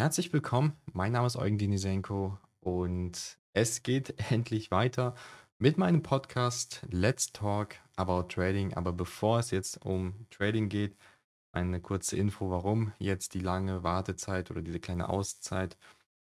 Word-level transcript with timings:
Herzlich 0.00 0.32
willkommen. 0.32 0.74
Mein 0.92 1.10
Name 1.10 1.26
ist 1.26 1.34
Eugen 1.34 1.58
Denisenko 1.58 2.38
und 2.60 3.36
es 3.52 3.82
geht 3.82 4.14
endlich 4.30 4.70
weiter 4.70 5.16
mit 5.58 5.76
meinem 5.76 6.04
Podcast 6.04 6.86
Let's 6.88 7.32
Talk 7.32 7.74
About 7.96 8.28
Trading. 8.28 8.74
Aber 8.74 8.92
bevor 8.92 9.40
es 9.40 9.50
jetzt 9.50 9.84
um 9.84 10.24
Trading 10.30 10.68
geht, 10.68 10.96
eine 11.50 11.80
kurze 11.80 12.16
Info, 12.16 12.48
warum 12.48 12.92
jetzt 13.00 13.34
die 13.34 13.40
lange 13.40 13.82
Wartezeit 13.82 14.52
oder 14.52 14.62
diese 14.62 14.78
kleine 14.78 15.08
Auszeit 15.08 15.76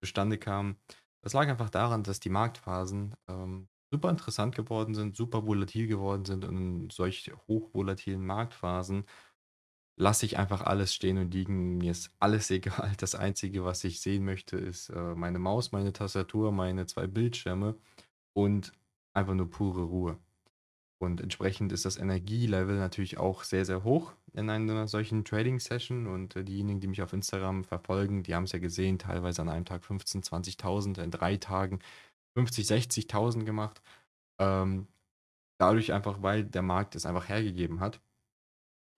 zustande 0.02 0.38
kam. 0.38 0.76
Das 1.20 1.34
lag 1.34 1.46
einfach 1.46 1.68
daran, 1.68 2.02
dass 2.02 2.20
die 2.20 2.30
Marktphasen 2.30 3.16
ähm, 3.28 3.68
super 3.90 4.08
interessant 4.08 4.56
geworden 4.56 4.94
sind, 4.94 5.14
super 5.14 5.46
volatil 5.46 5.88
geworden 5.88 6.24
sind 6.24 6.46
und 6.46 6.56
in 6.56 6.88
solch 6.88 7.30
hochvolatilen 7.46 8.24
Marktphasen 8.24 9.04
lasse 9.98 10.26
ich 10.26 10.38
einfach 10.38 10.62
alles 10.62 10.94
stehen 10.94 11.18
und 11.18 11.34
liegen. 11.34 11.78
Mir 11.78 11.90
ist 11.90 12.10
alles 12.18 12.50
egal. 12.52 12.92
Das 12.98 13.14
Einzige, 13.14 13.64
was 13.64 13.84
ich 13.84 14.00
sehen 14.00 14.24
möchte, 14.24 14.56
ist 14.56 14.90
äh, 14.90 15.14
meine 15.14 15.38
Maus, 15.38 15.72
meine 15.72 15.92
Tastatur, 15.92 16.52
meine 16.52 16.86
zwei 16.86 17.06
Bildschirme 17.06 17.76
und 18.32 18.72
einfach 19.14 19.34
nur 19.34 19.50
pure 19.50 19.82
Ruhe. 19.82 20.18
Und 21.00 21.20
entsprechend 21.20 21.72
ist 21.72 21.84
das 21.84 21.96
Energielevel 21.96 22.76
natürlich 22.76 23.18
auch 23.18 23.44
sehr, 23.44 23.64
sehr 23.64 23.84
hoch 23.84 24.14
in 24.32 24.50
einer 24.50 24.88
solchen 24.88 25.24
Trading-Session. 25.24 26.06
Und 26.06 26.34
äh, 26.36 26.44
diejenigen, 26.44 26.80
die 26.80 26.88
mich 26.88 27.02
auf 27.02 27.12
Instagram 27.12 27.64
verfolgen, 27.64 28.22
die 28.24 28.34
haben 28.34 28.44
es 28.44 28.52
ja 28.52 28.58
gesehen, 28.58 28.98
teilweise 28.98 29.42
an 29.42 29.48
einem 29.48 29.64
Tag 29.64 29.84
15.000, 29.84 30.58
20.000, 30.58 31.02
in 31.02 31.10
drei 31.10 31.36
Tagen 31.36 31.80
50.000, 32.36 33.08
60.000 33.08 33.44
gemacht. 33.44 33.80
Ähm, 34.40 34.88
dadurch 35.58 35.92
einfach, 35.92 36.22
weil 36.22 36.44
der 36.44 36.62
Markt 36.62 36.96
es 36.96 37.06
einfach 37.06 37.28
hergegeben 37.28 37.80
hat 37.80 38.00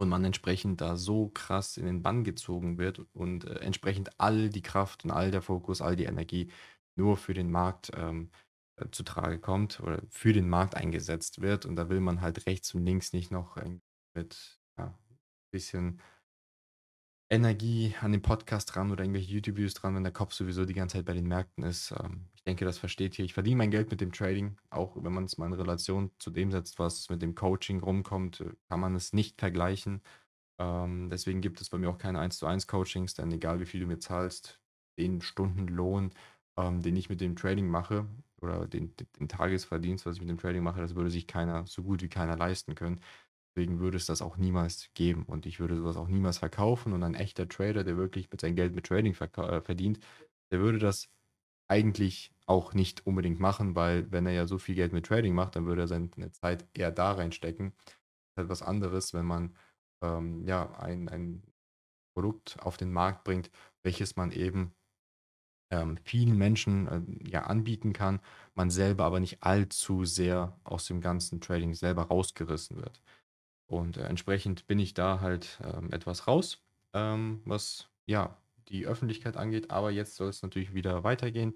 und 0.01 0.09
man 0.09 0.25
entsprechend 0.25 0.81
da 0.81 0.97
so 0.97 1.29
krass 1.29 1.77
in 1.77 1.87
den 1.87 2.03
Bann 2.03 2.25
gezogen 2.25 2.79
wird 2.79 3.01
und 3.13 3.45
äh, 3.45 3.61
entsprechend 3.61 4.19
all 4.19 4.49
die 4.49 4.63
Kraft 4.63 5.05
und 5.05 5.11
all 5.11 5.31
der 5.31 5.43
Fokus, 5.43 5.83
all 5.83 5.97
die 5.97 6.05
Energie 6.05 6.51
nur 6.97 7.17
für 7.17 7.35
den 7.35 7.51
Markt 7.51 7.93
ähm, 7.95 8.31
äh, 8.77 8.87
zu 8.91 9.03
Trage 9.03 9.39
kommt 9.39 9.81
oder 9.81 10.03
für 10.09 10.33
den 10.33 10.49
Markt 10.49 10.75
eingesetzt 10.75 11.43
wird. 11.43 11.67
Und 11.67 11.77
da 11.77 11.89
will 11.91 12.01
man 12.01 12.23
halt 12.23 12.47
rechts 12.47 12.75
und 12.75 12.85
links 12.85 13.13
nicht 13.13 13.31
noch 13.31 13.57
mit 14.15 14.61
ja, 14.79 14.87
ein 14.87 15.19
bisschen 15.53 16.01
Energie 17.31 17.95
an 18.01 18.11
den 18.11 18.23
Podcast 18.23 18.75
dran 18.75 18.91
oder 18.91 19.05
irgendwelche 19.05 19.33
YouTube-Videos 19.33 19.75
dran, 19.75 19.95
wenn 19.95 20.03
der 20.03 20.13
Kopf 20.13 20.33
sowieso 20.33 20.65
die 20.65 20.75
ganze 20.75 20.99
Zeit 20.99 21.07
bei 21.07 21.13
den 21.15 21.29
Märkten 21.29 21.63
ist. 21.63 21.93
Ähm, 21.93 22.29
ich 22.35 22.43
denke, 22.43 22.65
das 22.65 22.79
versteht 22.79 23.19
ihr. 23.19 23.25
Ich 23.25 23.35
verdiene 23.35 23.57
mein 23.57 23.71
Geld 23.71 23.91
mit 23.91 24.01
dem 24.01 24.11
Trading, 24.13 24.57
auch 24.71 24.97
wenn 24.97 25.13
man 25.13 25.25
es 25.25 25.39
mal 25.39 25.47
in 25.47 25.53
Relation 25.53 26.11
zu 26.19 26.31
dem 26.31 26.51
setzt, 26.51 26.81
was 26.81 27.09
mit 27.09 27.23
dem 27.23 27.37
Coaching 27.37 27.81
rumkommt, 27.81 28.41
äh, 28.41 28.53
kann 28.69 28.81
man 28.81 28.97
es 28.97 29.13
nicht 29.13 29.39
vergleichen. 29.39 30.03
Ähm, 30.59 31.09
deswegen 31.11 31.41
gibt 31.41 31.61
es 31.61 31.71
bei 31.71 31.79
mir 31.79 31.91
auch 31.91 31.99
keine 31.99 32.19
1 32.19 32.39
zu 32.39 32.47
1 32.47 32.67
Coachings, 32.67 33.15
denn 33.15 33.31
egal 33.33 33.61
wie 33.61 33.67
viel 33.67 33.81
du 33.81 33.87
mir 33.87 34.01
zahlst, 34.01 34.61
den 34.99 35.21
Stundenlohn, 35.23 36.13
ähm, 36.59 36.83
den 36.83 36.97
ich 36.97 37.09
mit 37.11 37.21
dem 37.21 37.37
Trading 37.37 37.69
mache 37.69 38.07
oder 38.43 38.67
den, 38.67 38.95
den 39.21 39.29
Tagesverdienst, 39.29 40.05
was 40.05 40.17
ich 40.17 40.21
mit 40.21 40.31
dem 40.31 40.39
Trading 40.39 40.63
mache, 40.65 40.81
das 40.81 40.97
würde 40.97 41.11
sich 41.11 41.27
keiner, 41.29 41.67
so 41.67 41.83
gut 41.85 42.03
wie 42.03 42.09
keiner 42.09 42.37
leisten 42.37 42.75
können. 42.75 43.01
Deswegen 43.57 43.81
würde 43.81 43.97
es 43.97 44.07
das 44.07 44.23
auch 44.23 44.37
niemals 44.37 44.91
geben 44.95 45.25
und 45.25 45.47
ich 45.47 45.61
würde 45.61 45.77
sowas 45.77 45.97
auch 45.97 46.09
niemals 46.09 46.39
verkaufen 46.39 46.93
und 46.93 47.03
ein 47.03 47.15
echter 47.15 47.49
Trader, 47.49 47.85
der 47.85 47.97
wirklich 47.97 48.31
mit 48.31 48.41
sein 48.41 48.55
Geld 48.57 48.75
mit 48.75 48.87
Trading 48.87 49.15
äh, 49.15 49.61
verdient, 49.61 50.01
der 50.53 50.61
würde 50.61 50.79
das 50.79 51.09
eigentlich 51.69 52.33
auch 52.47 52.75
nicht 52.75 53.07
unbedingt 53.07 53.41
machen, 53.41 53.75
weil 53.77 54.11
wenn 54.13 54.27
er 54.27 54.33
ja 54.33 54.47
so 54.47 54.59
viel 54.59 54.75
Geld 54.75 54.93
mit 54.93 55.07
Trading 55.07 55.35
macht, 55.35 55.57
dann 55.57 55.67
würde 55.67 55.83
er 55.83 55.89
seine 55.89 56.11
Zeit 56.33 56.69
eher 56.75 56.91
da 56.93 57.13
reinstecken. 57.13 57.75
Das 57.77 57.87
ist 57.87 58.37
halt 58.39 58.49
was 58.51 58.63
anderes, 58.63 59.15
wenn 59.15 59.27
man 59.27 59.57
ähm, 60.03 60.45
ja 60.47 60.73
ein, 60.81 61.09
ein 61.09 61.43
Produkt 62.15 62.59
auf 62.61 62.77
den 62.77 62.93
Markt 62.93 63.25
bringt, 63.25 63.51
welches 63.85 64.17
man 64.17 64.33
eben 64.33 64.75
ähm, 65.71 65.99
vielen 66.05 66.37
Menschen 66.37 66.89
äh, 66.89 67.29
ja 67.31 67.43
anbieten 67.45 67.93
kann, 67.93 68.21
man 68.55 68.71
selber 68.71 69.05
aber 69.05 69.21
nicht 69.21 69.43
allzu 69.43 70.05
sehr 70.05 70.59
aus 70.65 70.87
dem 70.87 71.01
ganzen 71.01 71.41
Trading 71.41 71.75
selber 71.75 72.03
rausgerissen 72.05 72.77
wird. 72.79 73.01
Und 73.71 73.99
äh, 73.99 74.03
entsprechend 74.03 74.67
bin 74.67 74.81
ich 74.81 74.95
da 74.95 75.21
halt 75.21 75.61
ähm, 75.63 75.93
etwas 75.93 76.27
raus, 76.27 76.61
ähm, 76.93 77.41
was 77.45 77.89
ja 78.07 78.37
die 78.69 78.85
Öffentlichkeit 78.85 79.37
angeht. 79.37 79.71
Aber 79.71 79.93
jetzt 79.93 80.17
soll 80.17 80.29
es 80.29 80.43
natürlich 80.43 80.75
wieder 80.75 81.05
weitergehen. 81.05 81.55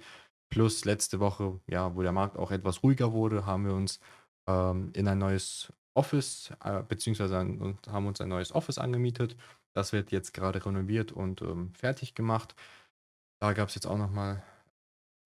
Plus 0.49 0.85
letzte 0.85 1.19
Woche, 1.19 1.61
ja, 1.67 1.97
wo 1.97 2.03
der 2.03 2.13
Markt 2.13 2.37
auch 2.37 2.53
etwas 2.53 2.85
ruhiger 2.85 3.13
wurde, 3.13 3.47
haben 3.47 3.67
wir 3.67 3.75
uns 3.75 3.99
ähm, 4.47 4.93
in 4.95 5.09
ein 5.09 5.19
neues 5.19 5.73
Office, 5.95 6.53
äh, 6.63 6.85
beziehungsweise 6.85 7.37
ein, 7.37 7.79
haben 7.89 8.07
uns 8.07 8.21
ein 8.21 8.29
neues 8.29 8.55
Office 8.55 8.79
angemietet. 8.79 9.37
Das 9.73 9.93
wird 9.93 10.13
jetzt 10.13 10.33
gerade 10.33 10.65
renoviert 10.65 11.11
und 11.11 11.43
ähm, 11.43 11.75
fertig 11.75 12.15
gemacht. 12.15 12.55
Da 13.41 13.55
gab 13.55 13.71
es 13.71 13.75
jetzt 13.75 13.87
auch 13.89 13.99
nochmal 13.99 14.45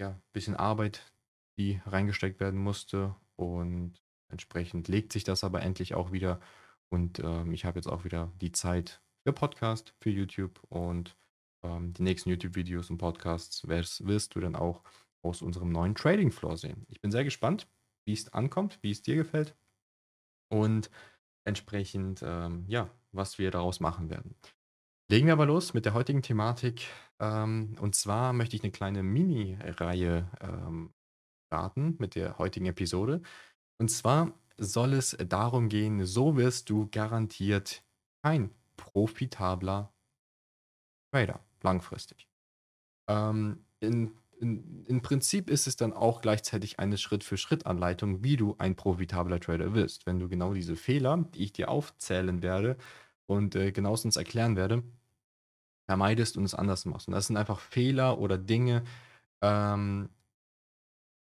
ja, 0.00 0.10
ein 0.10 0.22
bisschen 0.32 0.56
Arbeit, 0.56 1.02
die 1.58 1.82
reingesteckt 1.84 2.40
werden 2.40 2.58
musste. 2.58 3.14
Und 3.36 4.00
entsprechend 4.30 4.88
legt 4.88 5.12
sich 5.12 5.24
das 5.24 5.44
aber 5.44 5.60
endlich 5.60 5.94
auch 5.94 6.12
wieder 6.12 6.40
und 6.90 7.18
ähm, 7.20 7.52
ich 7.52 7.64
habe 7.64 7.78
jetzt 7.78 7.86
auch 7.86 8.04
wieder 8.04 8.32
die 8.40 8.52
Zeit 8.52 9.02
für 9.26 9.32
Podcast, 9.32 9.94
für 10.00 10.10
YouTube 10.10 10.62
und 10.68 11.16
ähm, 11.64 11.92
die 11.94 12.02
nächsten 12.02 12.30
YouTube-Videos 12.30 12.90
und 12.90 12.98
Podcasts 12.98 13.66
wirst, 13.68 14.06
wirst, 14.06 14.34
du 14.34 14.40
dann 14.40 14.56
auch 14.56 14.82
aus 15.22 15.42
unserem 15.42 15.70
neuen 15.70 15.94
Trading 15.94 16.30
Floor 16.30 16.56
sehen. 16.56 16.86
Ich 16.88 17.00
bin 17.00 17.10
sehr 17.10 17.24
gespannt, 17.24 17.68
wie 18.06 18.12
es 18.12 18.32
ankommt, 18.32 18.78
wie 18.82 18.90
es 18.90 19.02
dir 19.02 19.16
gefällt 19.16 19.56
und 20.50 20.90
entsprechend, 21.46 22.22
ähm, 22.22 22.64
ja, 22.68 22.90
was 23.12 23.38
wir 23.38 23.50
daraus 23.50 23.80
machen 23.80 24.10
werden. 24.10 24.36
Legen 25.10 25.26
wir 25.26 25.32
aber 25.32 25.46
los 25.46 25.72
mit 25.72 25.86
der 25.86 25.94
heutigen 25.94 26.22
Thematik. 26.22 26.86
Ähm, 27.18 27.76
und 27.80 27.94
zwar 27.94 28.32
möchte 28.32 28.56
ich 28.56 28.62
eine 28.62 28.72
kleine 28.72 29.02
Mini-Reihe 29.02 30.30
ähm, 30.40 30.92
starten 31.48 31.96
mit 31.98 32.14
der 32.14 32.38
heutigen 32.38 32.66
Episode. 32.66 33.22
Und 33.80 33.90
zwar 33.90 34.32
soll 34.58 34.92
es 34.94 35.16
darum 35.28 35.68
gehen, 35.68 36.04
so 36.04 36.36
wirst 36.36 36.68
du 36.70 36.88
garantiert 36.90 37.82
kein 38.22 38.50
profitabler 38.76 39.92
Trader 41.12 41.40
langfristig. 41.62 42.28
Ähm, 43.08 43.64
in, 43.80 44.12
in, 44.40 44.84
Im 44.86 45.00
Prinzip 45.00 45.48
ist 45.48 45.66
es 45.66 45.76
dann 45.76 45.92
auch 45.92 46.20
gleichzeitig 46.20 46.78
eine 46.78 46.98
Schritt-für-Schritt-Anleitung, 46.98 48.22
wie 48.22 48.36
du 48.36 48.54
ein 48.58 48.76
profitabler 48.76 49.40
Trader 49.40 49.74
wirst. 49.74 50.06
Wenn 50.06 50.18
du 50.18 50.28
genau 50.28 50.54
diese 50.54 50.76
Fehler, 50.76 51.24
die 51.34 51.44
ich 51.44 51.52
dir 51.52 51.70
aufzählen 51.70 52.42
werde 52.42 52.76
und 53.26 53.54
äh, 53.56 53.72
genauestens 53.72 54.16
erklären 54.16 54.56
werde, 54.56 54.82
vermeidest 55.86 56.36
und 56.36 56.44
es 56.44 56.54
anders 56.54 56.84
machst. 56.84 57.08
Und 57.08 57.14
das 57.14 57.26
sind 57.26 57.36
einfach 57.36 57.60
Fehler 57.60 58.18
oder 58.18 58.36
Dinge, 58.36 58.84
ähm, 59.42 60.10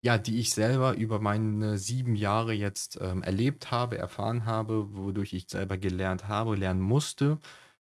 ja, 0.02 0.18
die 0.18 0.38
ich 0.40 0.52
selber 0.54 0.94
über 0.96 1.20
meine 1.20 1.78
sieben 1.78 2.14
Jahre 2.16 2.52
jetzt 2.54 2.98
ähm, 3.00 3.22
erlebt 3.22 3.70
habe, 3.70 3.98
erfahren 3.98 4.46
habe, 4.46 4.96
wodurch 4.96 5.32
ich 5.34 5.48
selber 5.48 5.76
gelernt 5.78 6.28
habe, 6.28 6.56
lernen 6.56 6.80
musste. 6.80 7.38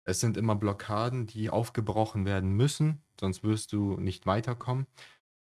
Es 0.05 0.19
sind 0.19 0.37
immer 0.37 0.55
Blockaden, 0.55 1.27
die 1.27 1.49
aufgebrochen 1.49 2.25
werden 2.25 2.51
müssen, 2.53 3.01
sonst 3.19 3.43
wirst 3.43 3.73
du 3.73 3.97
nicht 3.97 4.25
weiterkommen. 4.27 4.87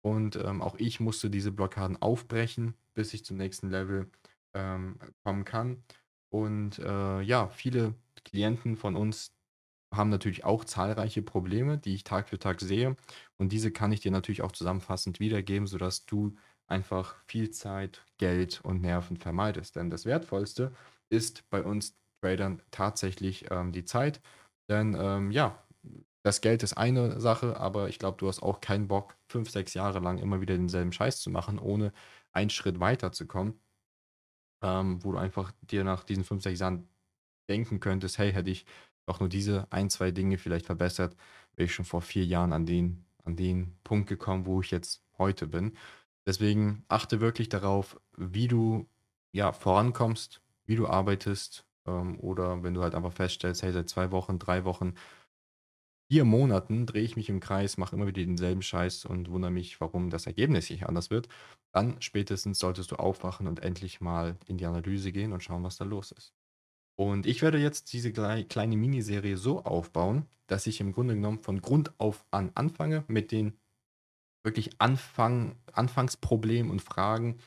Und 0.03 0.37
ähm, 0.37 0.63
auch 0.63 0.77
ich 0.79 1.01
musste 1.01 1.31
diese 1.31 1.53
Blockaden 1.53 2.01
aufbrechen, 2.03 2.75
bis 2.95 3.15
ich 3.15 3.25
zum 3.25 3.37
nächsten 3.39 3.71
Level 3.71 4.11
ähm, 4.55 4.99
kommen 5.25 5.45
kann. 5.45 5.85
Und 6.31 6.79
äh, 6.81 7.21
ja, 7.23 7.49
viele 7.49 7.95
Klienten 8.25 8.77
von 8.77 8.97
uns 8.97 9.33
haben 9.95 10.11
natürlich 10.11 10.45
auch 10.45 10.65
zahlreiche 10.65 11.23
Probleme, 11.23 11.79
die 11.79 11.95
ich 11.95 12.05
Tag 12.05 12.29
für 12.29 12.39
Tag 12.39 12.61
sehe. 12.61 12.97
Und 13.39 13.53
diese 13.53 13.71
kann 13.73 13.93
ich 13.93 14.01
dir 14.01 14.11
natürlich 14.11 14.43
auch 14.43 14.53
zusammenfassend 14.53 15.21
wiedergeben, 15.21 15.67
sodass 15.67 16.05
du 16.07 16.37
einfach 16.69 17.17
viel 17.27 17.51
Zeit, 17.51 18.05
Geld 18.19 18.61
und 18.63 18.81
Nerven 18.81 19.17
vermeidest. 19.17 19.77
Denn 19.77 19.91
das 19.91 20.05
Wertvollste 20.07 20.73
ist 21.11 21.49
bei 21.51 21.63
uns 21.63 21.97
Tradern 22.21 22.63
tatsächlich 22.71 23.51
ähm, 23.51 23.73
die 23.73 23.85
Zeit. 23.85 24.21
Denn 24.69 24.97
ähm, 24.99 25.31
ja, 25.31 25.63
das 26.23 26.41
Geld 26.41 26.63
ist 26.63 26.75
eine 26.75 27.21
Sache, 27.21 27.59
aber 27.59 27.89
ich 27.89 27.99
glaube, 27.99 28.19
du 28.19 28.29
hast 28.29 28.43
auch 28.43 28.61
keinen 28.61 28.89
Bock, 28.89 29.17
fünf, 29.29 29.51
sechs 29.51 29.75
Jahre 29.75 30.01
lang 30.01 30.19
immer 30.19 30.41
wieder 30.41 30.57
denselben 30.57 30.93
Scheiß 30.93 31.21
zu 31.21 31.31
machen, 31.31 31.59
ohne 31.59 31.93
einen 32.33 32.51
Schritt 32.51 32.81
weiterzukommen. 32.81 33.61
Ähm, 34.63 35.03
wo 35.05 35.13
du 35.13 35.19
einfach 35.19 35.53
dir 35.63 35.85
nach 35.85 36.03
diesen 36.03 36.25
fünf, 36.25 36.43
sechs 36.43 36.59
Jahren 36.61 36.89
denken 37.49 37.81
könntest, 37.81 38.19
hey, 38.19 38.33
hätte 38.33 38.51
ich 38.51 38.67
doch 39.07 39.21
nur 39.21 39.29
diese 39.29 39.67
ein, 39.71 39.89
zwei 39.89 40.11
Dinge 40.11 40.37
vielleicht 40.37 40.67
verbessert, 40.67 41.17
wäre 41.57 41.67
ich 41.67 41.75
schon 41.75 41.85
vor 41.85 42.03
vier 42.03 42.25
Jahren 42.25 42.53
an 42.53 42.67
den, 42.67 43.07
an 43.25 43.37
den 43.37 43.79
Punkt 43.85 44.09
gekommen, 44.09 44.47
wo 44.47 44.61
ich 44.61 44.71
jetzt 44.73 45.03
heute 45.17 45.47
bin. 45.47 45.77
Deswegen 46.29 46.85
achte 46.89 47.23
wirklich 47.23 47.49
darauf, 47.49 47.99
wie 48.15 48.49
du 48.49 48.87
ja 49.33 49.51
vorankommst, 49.51 50.43
wie 50.67 50.77
du 50.77 50.87
arbeitest 50.87 51.65
ähm, 51.87 52.21
oder 52.21 52.63
wenn 52.63 52.75
du 52.75 52.83
halt 52.83 52.95
einfach 52.95 53.15
feststellst, 53.15 53.63
hey, 53.63 53.73
seit 53.73 53.89
zwei 53.89 54.11
Wochen, 54.11 54.39
drei 54.39 54.67
Wochen, 54.67 54.93
vier 56.11 56.27
Monaten 56.27 56.85
drehe 56.85 57.03
ich 57.03 57.17
mich 57.17 57.31
im 57.31 57.41
Kreis, 57.41 57.79
mache 57.79 57.97
immer 57.97 58.07
wieder 58.07 58.23
denselben 58.23 58.61
Scheiß 58.61 59.07
und 59.07 59.31
wundere 59.31 59.51
mich, 59.51 59.81
warum 59.81 60.11
das 60.11 60.27
Ergebnis 60.27 60.69
nicht 60.69 60.85
anders 60.85 61.09
wird, 61.09 61.29
dann 61.73 61.97
spätestens 62.03 62.59
solltest 62.59 62.91
du 62.91 62.97
aufwachen 62.97 63.47
und 63.47 63.61
endlich 63.61 64.03
mal 64.03 64.37
in 64.47 64.59
die 64.59 64.67
Analyse 64.67 65.13
gehen 65.13 65.33
und 65.33 65.43
schauen, 65.43 65.65
was 65.65 65.79
da 65.79 65.87
los 65.87 66.13
ist. 66.13 66.35
Und 66.95 67.25
ich 67.25 67.41
werde 67.41 67.57
jetzt 67.57 67.95
diese 67.95 68.13
klei 68.13 68.43
kleine 68.43 68.77
Miniserie 68.77 69.39
so 69.39 69.65
aufbauen, 69.65 70.27
dass 70.47 70.67
ich 70.67 70.83
im 70.83 70.93
Grunde 70.93 71.15
genommen 71.15 71.39
von 71.39 71.63
Grund 71.63 71.99
auf 71.99 72.27
an 72.31 72.51
anfange 72.55 73.05
mit 73.09 73.33
den 73.33 73.59
wirklich 74.45 74.71
Anfang 74.81 75.57
Anfangsproblemen 75.73 76.71
und 76.71 76.83
Fragen, 76.83 77.39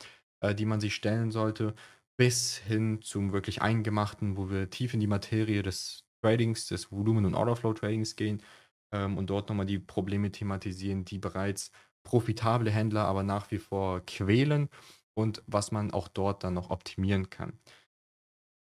äh, 0.41 0.55
die 0.55 0.65
man 0.65 0.79
sich 0.79 0.95
stellen 0.95 1.31
sollte, 1.31 1.75
bis 2.17 2.57
hin 2.57 3.01
zum 3.01 3.33
wirklich 3.33 3.61
Eingemachten, 3.61 4.37
wo 4.37 4.49
wir 4.49 4.69
tief 4.69 4.93
in 4.93 4.99
die 4.99 5.07
Materie 5.07 5.63
des 5.63 6.03
Tradings, 6.23 6.67
des 6.67 6.91
Volumen 6.91 7.25
und 7.25 7.35
Orderflow 7.35 7.73
Tradings 7.73 8.15
gehen, 8.15 8.41
ähm, 8.93 9.17
und 9.17 9.29
dort 9.29 9.49
nochmal 9.49 9.65
die 9.65 9.79
Probleme 9.79 10.31
thematisieren, 10.31 11.05
die 11.05 11.17
bereits 11.17 11.71
profitable 12.03 12.71
Händler 12.71 13.05
aber 13.05 13.23
nach 13.23 13.51
wie 13.51 13.59
vor 13.59 14.01
quälen 14.05 14.69
und 15.13 15.43
was 15.47 15.71
man 15.71 15.91
auch 15.91 16.07
dort 16.07 16.43
dann 16.43 16.53
noch 16.53 16.69
optimieren 16.69 17.29
kann. 17.29 17.59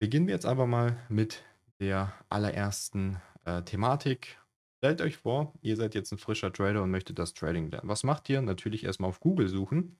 Beginnen 0.01 0.27
wir 0.27 0.35
jetzt 0.35 0.47
aber 0.47 0.67
mal 0.67 0.97
mit 1.09 1.45
der 1.81 2.13
allerersten 2.29 3.21
äh, 3.45 3.63
Thematik. 3.63 4.39
Stellt 4.79 5.01
euch 5.01 5.17
vor, 5.17 5.55
ihr 5.61 5.77
seid 5.77 5.95
jetzt 5.95 6.13
ein 6.13 6.19
frischer 6.19 6.53
Trader 6.53 6.83
und 6.83 6.91
möchtet 6.91 7.19
das 7.19 7.35
Trading 7.35 7.71
lernen. 7.71 7.89
Was 7.89 8.05
macht 8.05 8.29
ihr? 8.29 8.41
Natürlich 8.43 8.85
erstmal 8.85 9.09
auf 9.09 9.21
Google 9.21 9.49
suchen 9.49 9.99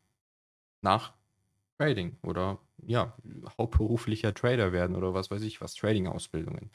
nach 0.83 1.15
Trading 1.79 2.17
oder 2.23 2.61
ja, 2.87 3.17
hauptberuflicher 3.59 4.35
Trader 4.35 4.73
werden 4.73 4.97
oder 4.97 5.15
was 5.15 5.31
weiß 5.31 5.43
ich 5.43 5.61
was, 5.61 5.75
Trading-Ausbildungen. 5.75 6.71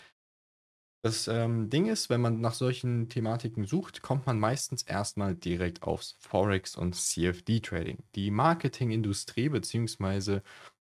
Das 1.05 1.27
ähm, 1.27 1.69
Ding 1.69 1.87
ist, 1.87 2.09
wenn 2.09 2.21
man 2.21 2.39
nach 2.39 2.53
solchen 2.53 3.09
Thematiken 3.09 3.65
sucht, 3.65 4.01
kommt 4.01 4.25
man 4.25 4.39
meistens 4.39 4.83
erstmal 4.83 5.35
direkt 5.35 5.83
aufs 5.83 6.15
Forex 6.19 6.77
und 6.77 6.95
CFD-Trading. 6.95 8.03
Die 8.15 8.31
Marketingindustrie 8.31 9.49
bzw. 9.49 10.39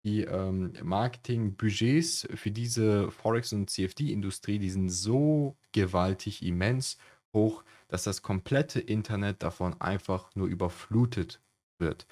die 0.05 0.23
ähm, 0.23 0.73
Marketingbudgets 0.83 2.29
für 2.35 2.51
diese 2.51 3.11
Forex- 3.11 3.53
und 3.53 3.69
CFD-Industrie, 3.69 4.59
die 4.59 4.71
sind 4.71 4.89
so 4.89 5.57
gewaltig 5.73 6.43
immens 6.43 6.97
hoch, 7.35 7.65
dass 7.89 8.05
das 8.05 8.23
komplette 8.23 8.81
Internet 8.81 9.43
davon 9.43 9.81
einfach 9.81 10.35
nur 10.35 10.49
überflutet 10.49 11.41
wird. 11.79 12.07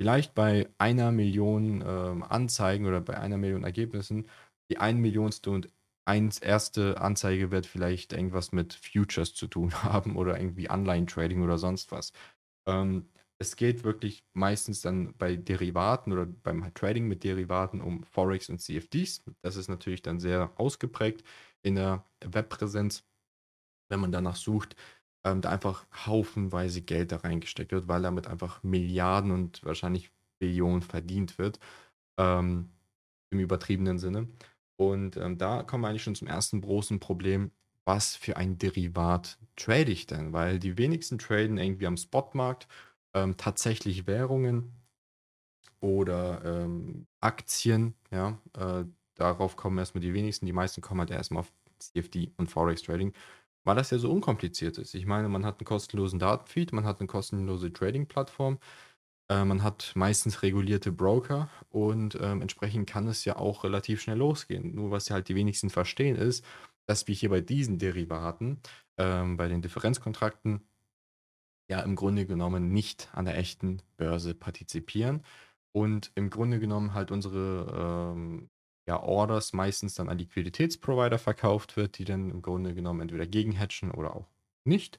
Vielleicht 0.00 0.34
bei 0.34 0.68
einer 0.78 1.12
Million 1.12 1.82
ähm, 1.86 2.22
Anzeigen 2.22 2.86
oder 2.86 3.00
bei 3.00 3.18
einer 3.18 3.38
Million 3.38 3.64
Ergebnissen 3.64 4.26
die 4.70 4.78
ein 4.78 4.98
Millionste 4.98 5.50
und 5.50 5.70
eins 6.04 6.38
erste 6.38 7.00
Anzeige 7.00 7.50
wird 7.50 7.66
vielleicht 7.66 8.12
irgendwas 8.12 8.52
mit 8.52 8.74
Futures 8.74 9.34
zu 9.34 9.46
tun 9.46 9.72
haben 9.82 10.16
oder 10.16 10.38
irgendwie 10.38 10.70
Online-Trading 10.70 11.42
oder 11.42 11.58
sonst 11.58 11.92
was. 11.92 12.12
Ähm, 12.66 13.08
es 13.40 13.56
geht 13.56 13.84
wirklich 13.84 14.24
meistens 14.34 14.82
dann 14.82 15.14
bei 15.16 15.36
Derivaten 15.36 16.12
oder 16.12 16.26
beim 16.26 16.72
Trading 16.74 17.06
mit 17.06 17.22
Derivaten 17.22 17.80
um 17.80 18.02
Forex 18.04 18.48
und 18.48 18.60
CFDs. 18.60 19.22
Das 19.42 19.56
ist 19.56 19.68
natürlich 19.68 20.02
dann 20.02 20.18
sehr 20.18 20.52
ausgeprägt 20.56 21.22
in 21.62 21.76
der 21.76 22.04
Webpräsenz, 22.24 23.04
wenn 23.88 24.00
man 24.00 24.12
danach 24.12 24.36
sucht, 24.36 24.76
ähm, 25.24 25.40
da 25.40 25.50
einfach 25.50 25.86
haufenweise 26.06 26.82
Geld 26.82 27.12
da 27.12 27.18
reingesteckt 27.18 27.72
wird, 27.72 27.88
weil 27.88 28.02
damit 28.02 28.26
einfach 28.26 28.62
Milliarden 28.62 29.30
und 29.30 29.64
wahrscheinlich 29.64 30.10
Billionen 30.40 30.82
verdient 30.82 31.38
wird, 31.38 31.60
ähm, 32.18 32.70
im 33.30 33.40
übertriebenen 33.40 33.98
Sinne. 33.98 34.28
Und 34.76 35.16
ähm, 35.16 35.38
da 35.38 35.62
kommen 35.62 35.82
wir 35.82 35.88
eigentlich 35.88 36.02
schon 36.04 36.14
zum 36.14 36.28
ersten 36.28 36.60
großen 36.60 37.00
Problem. 37.00 37.52
Was 37.84 38.16
für 38.16 38.36
ein 38.36 38.58
Derivat 38.58 39.38
trade 39.56 39.90
ich 39.90 40.06
denn? 40.06 40.32
Weil 40.32 40.58
die 40.58 40.76
wenigsten 40.78 41.18
traden 41.18 41.58
irgendwie 41.58 41.86
am 41.86 41.96
Spotmarkt 41.96 42.68
ähm, 43.14 43.36
tatsächlich 43.36 44.06
Währungen 44.06 44.72
oder 45.80 46.42
ähm, 46.44 47.06
Aktien. 47.20 47.94
Ja, 48.10 48.40
äh, 48.56 48.84
darauf 49.14 49.56
kommen 49.56 49.78
erstmal 49.78 50.02
die 50.02 50.14
wenigsten. 50.14 50.46
Die 50.46 50.52
meisten 50.52 50.80
kommen 50.80 51.00
halt 51.00 51.10
erstmal 51.10 51.40
auf 51.40 51.52
CFD 51.78 52.32
und 52.36 52.50
Forex 52.50 52.82
Trading, 52.82 53.12
weil 53.64 53.76
das 53.76 53.90
ja 53.90 53.98
so 53.98 54.10
unkompliziert 54.10 54.78
ist. 54.78 54.94
Ich 54.94 55.06
meine, 55.06 55.28
man 55.28 55.44
hat 55.44 55.60
einen 55.60 55.66
kostenlosen 55.66 56.18
Datenfeed, 56.18 56.72
man 56.72 56.84
hat 56.84 57.00
eine 57.00 57.06
kostenlose 57.06 57.72
Trading-Plattform, 57.72 58.58
äh, 59.30 59.44
man 59.44 59.62
hat 59.62 59.92
meistens 59.94 60.42
regulierte 60.42 60.92
Broker 60.92 61.50
und 61.70 62.18
ähm, 62.20 62.42
entsprechend 62.42 62.88
kann 62.88 63.06
es 63.08 63.24
ja 63.24 63.36
auch 63.36 63.64
relativ 63.64 64.00
schnell 64.02 64.18
losgehen. 64.18 64.74
Nur 64.74 64.90
was 64.90 65.08
ja 65.08 65.14
halt 65.14 65.28
die 65.28 65.34
wenigsten 65.36 65.70
verstehen 65.70 66.16
ist, 66.16 66.44
dass 66.86 67.06
wir 67.06 67.14
hier 67.14 67.28
bei 67.30 67.40
diesen 67.40 67.78
Derivaten, 67.78 68.60
ähm, 68.98 69.36
bei 69.36 69.48
den 69.48 69.62
Differenzkontrakten, 69.62 70.67
ja 71.68 71.80
im 71.80 71.96
Grunde 71.96 72.26
genommen 72.26 72.72
nicht 72.72 73.08
an 73.12 73.24
der 73.24 73.38
echten 73.38 73.82
Börse 73.96 74.34
partizipieren 74.34 75.22
und 75.72 76.10
im 76.14 76.30
Grunde 76.30 76.58
genommen 76.60 76.94
halt 76.94 77.10
unsere 77.10 78.14
ähm, 78.14 78.48
ja, 78.88 79.02
Orders 79.02 79.52
meistens 79.52 79.94
dann 79.94 80.08
an 80.08 80.18
Liquiditätsprovider 80.18 81.18
verkauft 81.18 81.76
wird, 81.76 81.98
die 81.98 82.04
dann 82.04 82.30
im 82.30 82.40
Grunde 82.42 82.74
genommen 82.74 83.02
entweder 83.02 83.26
gegenhatchen 83.26 83.90
oder 83.90 84.16
auch 84.16 84.26
nicht 84.64 84.98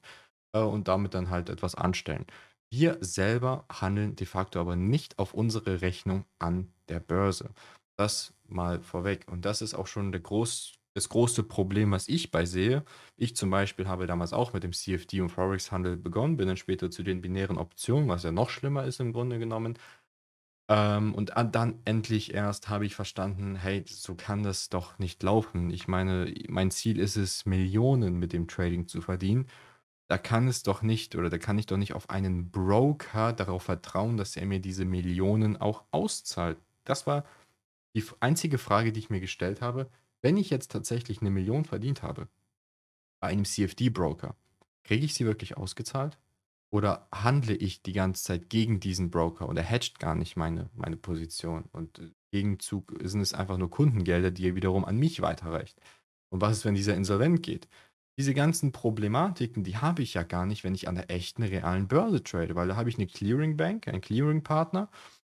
äh, 0.52 0.60
und 0.60 0.88
damit 0.88 1.14
dann 1.14 1.30
halt 1.30 1.48
etwas 1.48 1.74
anstellen. 1.74 2.26
Wir 2.72 2.98
selber 3.00 3.64
handeln 3.68 4.14
de 4.14 4.26
facto 4.26 4.60
aber 4.60 4.76
nicht 4.76 5.18
auf 5.18 5.34
unsere 5.34 5.80
Rechnung 5.80 6.24
an 6.38 6.72
der 6.88 7.00
Börse. 7.00 7.50
Das 7.96 8.32
mal 8.46 8.80
vorweg. 8.80 9.26
Und 9.28 9.44
das 9.44 9.60
ist 9.60 9.74
auch 9.74 9.88
schon 9.88 10.12
der 10.12 10.20
groß, 10.20 10.74
das 10.94 11.08
große 11.08 11.44
Problem, 11.44 11.92
was 11.92 12.08
ich 12.08 12.30
bei 12.30 12.44
sehe. 12.44 12.84
Ich 13.16 13.36
zum 13.36 13.50
Beispiel 13.50 13.88
habe 13.88 14.06
damals 14.06 14.32
auch 14.32 14.52
mit 14.52 14.64
dem 14.64 14.72
CFD 14.72 15.20
und 15.20 15.30
Forex-Handel 15.30 15.96
begonnen, 15.96 16.36
bin 16.36 16.48
dann 16.48 16.56
später 16.56 16.90
zu 16.90 17.02
den 17.02 17.20
binären 17.20 17.58
Optionen, 17.58 18.08
was 18.08 18.24
ja 18.24 18.32
noch 18.32 18.50
schlimmer 18.50 18.84
ist 18.84 19.00
im 19.00 19.12
Grunde 19.12 19.38
genommen. 19.38 19.78
Ähm, 20.68 21.14
und 21.14 21.32
dann 21.52 21.80
endlich 21.84 22.34
erst 22.34 22.68
habe 22.68 22.86
ich 22.86 22.94
verstanden, 22.94 23.56
hey, 23.56 23.84
so 23.86 24.14
kann 24.14 24.42
das 24.42 24.68
doch 24.68 24.98
nicht 24.98 25.22
laufen. 25.22 25.70
Ich 25.70 25.88
meine, 25.88 26.32
mein 26.48 26.70
Ziel 26.70 26.98
ist 26.98 27.16
es, 27.16 27.46
Millionen 27.46 28.18
mit 28.18 28.32
dem 28.32 28.48
Trading 28.48 28.88
zu 28.88 29.00
verdienen 29.00 29.46
da 30.10 30.18
kann 30.18 30.48
es 30.48 30.64
doch 30.64 30.82
nicht 30.82 31.14
oder 31.14 31.30
da 31.30 31.38
kann 31.38 31.56
ich 31.56 31.66
doch 31.66 31.76
nicht 31.76 31.94
auf 31.94 32.10
einen 32.10 32.50
Broker 32.50 33.32
darauf 33.32 33.62
vertrauen, 33.62 34.16
dass 34.16 34.36
er 34.36 34.44
mir 34.44 34.58
diese 34.58 34.84
Millionen 34.84 35.56
auch 35.56 35.84
auszahlt. 35.92 36.58
Das 36.82 37.06
war 37.06 37.24
die 37.94 38.04
einzige 38.18 38.58
Frage, 38.58 38.92
die 38.92 38.98
ich 38.98 39.10
mir 39.10 39.20
gestellt 39.20 39.62
habe. 39.62 39.88
Wenn 40.22 40.36
ich 40.36 40.50
jetzt 40.50 40.70
tatsächlich 40.70 41.20
eine 41.20 41.30
Million 41.30 41.64
verdient 41.64 42.02
habe 42.02 42.28
bei 43.20 43.28
einem 43.28 43.44
CFD-Broker, 43.44 44.36
kriege 44.84 45.04
ich 45.04 45.14
sie 45.14 45.26
wirklich 45.26 45.56
ausgezahlt? 45.56 46.18
Oder 46.72 47.08
handle 47.10 47.54
ich 47.54 47.82
die 47.82 47.92
ganze 47.92 48.22
Zeit 48.22 48.48
gegen 48.48 48.78
diesen 48.78 49.10
Broker 49.10 49.48
und 49.48 49.56
er 49.56 49.64
hedgt 49.64 49.98
gar 49.98 50.14
nicht 50.14 50.36
meine, 50.36 50.70
meine 50.74 50.96
Position? 50.96 51.64
Und 51.72 51.98
im 51.98 52.14
Gegenzug 52.30 52.96
sind 53.02 53.20
es 53.20 53.34
einfach 53.34 53.58
nur 53.58 53.70
Kundengelder, 53.70 54.30
die 54.30 54.48
er 54.48 54.54
wiederum 54.54 54.84
an 54.84 54.96
mich 54.96 55.20
weiterreicht. 55.20 55.80
Und 56.28 56.40
was 56.40 56.58
ist, 56.58 56.64
wenn 56.64 56.74
dieser 56.76 56.94
insolvent 56.94 57.42
geht? 57.42 57.66
diese 58.20 58.34
ganzen 58.34 58.70
Problematiken, 58.70 59.64
die 59.64 59.78
habe 59.78 60.02
ich 60.02 60.12
ja 60.12 60.24
gar 60.24 60.44
nicht, 60.44 60.62
wenn 60.62 60.74
ich 60.74 60.88
an 60.88 60.94
der 60.94 61.10
echten, 61.10 61.42
realen 61.42 61.88
Börse 61.88 62.22
trade, 62.22 62.54
weil 62.54 62.68
da 62.68 62.76
habe 62.76 62.90
ich 62.90 62.98
eine 62.98 63.06
Clearing 63.06 63.56
Bank, 63.56 63.88
einen 63.88 64.02
Clearing 64.02 64.42
Partner, 64.42 64.90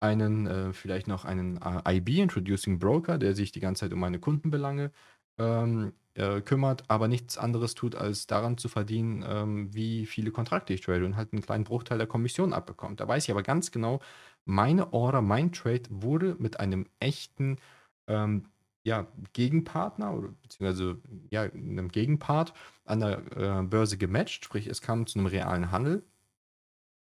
einen, 0.04 0.46
äh, 0.46 0.72
vielleicht 0.72 1.08
noch 1.08 1.24
einen 1.24 1.58
äh, 1.62 1.96
IB, 1.96 2.20
Introducing 2.20 2.78
Broker, 2.78 3.18
der 3.18 3.34
sich 3.34 3.52
die 3.52 3.60
ganze 3.60 3.80
Zeit 3.80 3.92
um 3.92 4.00
meine 4.00 4.18
Kundenbelange 4.18 4.92
ähm, 5.38 5.92
äh, 6.14 6.40
kümmert, 6.42 6.84
aber 6.88 7.08
nichts 7.08 7.38
anderes 7.38 7.74
tut, 7.74 7.94
als 7.96 8.26
daran 8.26 8.58
zu 8.58 8.68
verdienen, 8.68 9.24
ähm, 9.26 9.74
wie 9.74 10.06
viele 10.06 10.30
Kontrakte 10.30 10.72
ich 10.74 10.80
trade 10.82 11.04
und 11.04 11.16
halt 11.16 11.32
einen 11.32 11.42
kleinen 11.42 11.64
Bruchteil 11.64 11.98
der 11.98 12.06
Kommission 12.06 12.52
abbekommt. 12.52 13.00
Da 13.00 13.08
weiß 13.08 13.24
ich 13.24 13.30
aber 13.30 13.42
ganz 13.42 13.70
genau, 13.70 14.00
meine 14.44 14.92
Order, 14.92 15.22
mein 15.22 15.52
Trade 15.52 15.84
wurde 15.90 16.36
mit 16.38 16.60
einem 16.60 16.86
echten 17.00 17.58
ähm, 18.06 18.46
ja, 18.84 19.06
Gegenpartner 19.32 20.14
oder 20.14 20.28
beziehungsweise 20.42 21.00
ja, 21.30 21.42
einem 21.42 21.88
Gegenpart 21.88 22.52
an 22.84 23.00
der 23.00 23.18
äh, 23.36 23.62
Börse 23.62 23.96
gematcht, 23.98 24.44
sprich 24.44 24.66
es 24.66 24.82
kam 24.82 25.06
zu 25.06 25.18
einem 25.18 25.26
realen 25.26 25.70
Handel. 25.72 26.04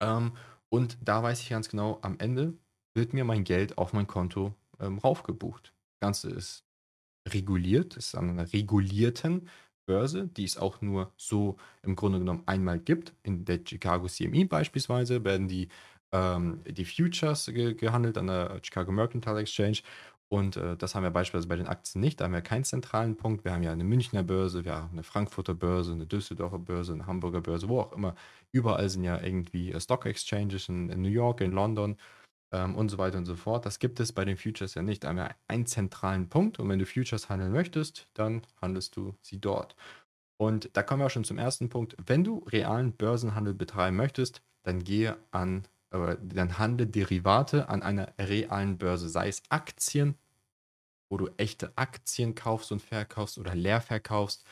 Ähm, 0.01 0.33
und 0.69 0.97
da 1.03 1.23
weiß 1.23 1.41
ich 1.41 1.49
ganz 1.49 1.69
genau, 1.69 1.99
am 2.01 2.17
Ende 2.19 2.53
wird 2.93 3.13
mir 3.13 3.23
mein 3.23 3.43
Geld 3.43 3.77
auf 3.77 3.93
mein 3.93 4.07
Konto 4.07 4.53
ähm, 4.79 4.97
raufgebucht. 4.99 5.73
Das 5.99 6.07
Ganze 6.07 6.29
ist 6.31 6.65
reguliert, 7.27 7.97
ist 7.97 8.15
an 8.15 8.29
einer 8.29 8.51
regulierten 8.51 9.49
Börse, 9.85 10.27
die 10.27 10.43
es 10.43 10.57
auch 10.57 10.81
nur 10.81 11.11
so 11.17 11.57
im 11.83 11.95
Grunde 11.95 12.19
genommen 12.19 12.43
einmal 12.45 12.79
gibt. 12.79 13.13
In 13.23 13.45
der 13.45 13.59
Chicago 13.65 14.07
CME 14.07 14.45
beispielsweise 14.45 15.23
werden 15.23 15.47
die, 15.47 15.69
ähm, 16.11 16.61
die 16.65 16.85
Futures 16.85 17.45
ge 17.47 17.73
gehandelt 17.73 18.17
an 18.17 18.27
der 18.27 18.59
Chicago 18.63 18.91
Mercantile 18.91 19.39
Exchange 19.39 19.81
und 20.33 20.55
äh, 20.55 20.77
das 20.77 20.95
haben 20.95 21.03
wir 21.03 21.09
beispielsweise 21.11 21.49
bei 21.49 21.57
den 21.57 21.67
Aktien 21.67 21.99
nicht. 21.99 22.21
Da 22.21 22.25
haben 22.25 22.31
wir 22.31 22.41
keinen 22.41 22.63
zentralen 22.63 23.17
Punkt. 23.17 23.43
Wir 23.43 23.51
haben 23.51 23.63
ja 23.63 23.73
eine 23.73 23.83
Münchner 23.83 24.23
Börse, 24.23 24.63
wir 24.63 24.75
haben 24.75 24.93
eine 24.93 25.03
Frankfurter 25.03 25.53
Börse, 25.53 25.91
eine 25.91 26.05
Düsseldorfer 26.07 26.57
Börse, 26.57 26.93
eine 26.93 27.05
Hamburger 27.05 27.41
Börse, 27.41 27.67
wo 27.67 27.81
auch 27.81 27.91
immer. 27.91 28.15
Überall 28.53 28.87
sind 28.87 29.03
ja 29.03 29.21
irgendwie 29.21 29.73
äh, 29.73 29.81
Stock 29.81 30.05
Exchanges 30.05 30.69
in, 30.69 30.89
in 30.89 31.01
New 31.01 31.09
York, 31.09 31.41
in 31.41 31.51
London 31.51 31.97
ähm, 32.51 32.75
und 32.75 32.89
so 32.89 32.97
weiter 32.97 33.17
und 33.17 33.25
so 33.25 33.35
fort. 33.35 33.65
Das 33.65 33.79
gibt 33.79 33.99
es 33.99 34.13
bei 34.13 34.25
den 34.25 34.37
Futures 34.37 34.75
ja 34.75 34.81
nicht. 34.81 35.03
Wir 35.03 35.35
einen 35.47 35.65
zentralen 35.65 36.29
Punkt. 36.29 36.59
Und 36.59 36.69
wenn 36.69 36.79
du 36.79 36.85
Futures 36.85 37.29
handeln 37.29 37.51
möchtest, 37.51 38.07
dann 38.13 38.41
handelst 38.61 38.95
du 38.95 39.15
sie 39.21 39.39
dort. 39.39 39.75
Und 40.37 40.69
da 40.73 40.83
kommen 40.83 41.01
wir 41.01 41.07
auch 41.07 41.11
schon 41.11 41.23
zum 41.23 41.37
ersten 41.37 41.69
Punkt. 41.69 41.95
Wenn 42.05 42.23
du 42.23 42.39
realen 42.47 42.93
Börsenhandel 42.93 43.53
betreiben 43.53 43.95
möchtest, 43.95 44.41
dann 44.63 44.83
gehe 44.83 45.17
an 45.31 45.67
dann 45.93 46.57
handle 46.57 46.87
Derivate 46.87 47.67
an 47.67 47.83
einer 47.83 48.13
realen 48.17 48.77
Börse, 48.77 49.09
sei 49.09 49.27
es 49.27 49.43
Aktien 49.49 50.15
wo 51.11 51.17
du 51.17 51.29
echte 51.37 51.77
Aktien 51.77 52.33
kaufst 52.33 52.71
und 52.71 52.81
verkaufst 52.81 53.37
oder 53.37 53.53
leer 53.53 53.81
verkaufst. 53.81 54.45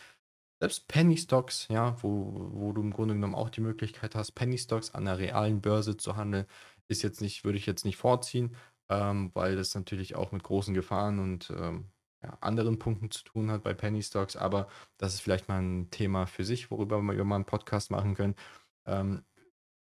Selbst 0.62 0.90
Penny 0.90 1.18
Stocks, 1.18 1.68
ja, 1.70 1.96
wo, 2.04 2.50
wo 2.52 2.74
du 2.74 2.82
im 2.82 2.92
Grunde 2.92 3.14
genommen 3.14 3.34
auch 3.34 3.50
die 3.50 3.62
Möglichkeit 3.62 4.14
hast, 4.14 4.34
Penny 4.34 4.58
Stocks 4.58 4.92
an 4.94 5.06
der 5.06 5.18
realen 5.18 5.62
Börse 5.62 5.96
zu 5.96 6.18
handeln, 6.18 6.46
ist 6.90 7.04
jetzt 7.04 7.22
nicht, 7.22 7.44
würde 7.46 7.58
ich 7.58 7.66
jetzt 7.66 7.86
nicht 7.86 7.98
vorziehen, 7.98 8.56
ähm, 8.90 9.32
weil 9.34 9.56
das 9.56 9.74
natürlich 9.76 10.16
auch 10.16 10.32
mit 10.32 10.44
großen 10.44 10.74
Gefahren 10.74 11.20
und 11.20 11.52
ähm, 11.52 11.92
ja, 12.22 12.38
anderen 12.42 12.80
Punkten 12.80 13.12
zu 13.12 13.24
tun 13.24 13.50
hat 13.50 13.64
bei 13.64 13.74
Penny 13.74 14.02
Stocks. 14.04 14.36
Aber 14.36 14.68
das 14.98 15.14
ist 15.14 15.22
vielleicht 15.22 15.48
mal 15.48 15.62
ein 15.62 15.90
Thema 15.92 16.26
für 16.26 16.44
sich, 16.44 16.70
worüber 16.70 17.02
wir 17.02 17.24
mal 17.24 17.36
einen 17.36 17.46
Podcast 17.46 17.92
machen 17.92 18.16
können. 18.16 18.36
Ähm, 18.86 19.24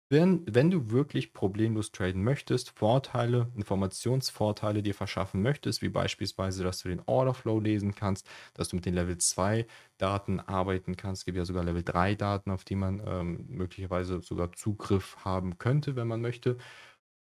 wenn, 0.08 0.44
wenn 0.46 0.70
du 0.70 0.90
wirklich 0.90 1.32
problemlos 1.32 1.90
traden 1.90 2.22
möchtest, 2.22 2.70
Vorteile, 2.70 3.50
Informationsvorteile 3.56 4.82
dir 4.82 4.94
verschaffen 4.94 5.42
möchtest, 5.42 5.82
wie 5.82 5.88
beispielsweise, 5.88 6.62
dass 6.62 6.80
du 6.80 6.88
den 6.88 7.02
Orderflow 7.06 7.58
lesen 7.58 7.94
kannst, 7.94 8.28
dass 8.54 8.68
du 8.68 8.76
mit 8.76 8.86
den 8.86 8.94
Level 8.94 9.18
2 9.18 9.66
Daten 9.98 10.38
arbeiten 10.40 10.96
kannst. 10.96 11.22
Es 11.22 11.24
gibt 11.26 11.38
ja 11.38 11.44
sogar 11.44 11.64
Level 11.64 11.82
3 11.82 12.14
Daten, 12.14 12.52
auf 12.52 12.64
die 12.64 12.76
man 12.76 13.02
ähm, 13.04 13.46
möglicherweise 13.48 14.20
sogar 14.20 14.52
Zugriff 14.52 15.16
haben 15.24 15.58
könnte, 15.58 15.96
wenn 15.96 16.06
man 16.08 16.20
möchte. 16.20 16.56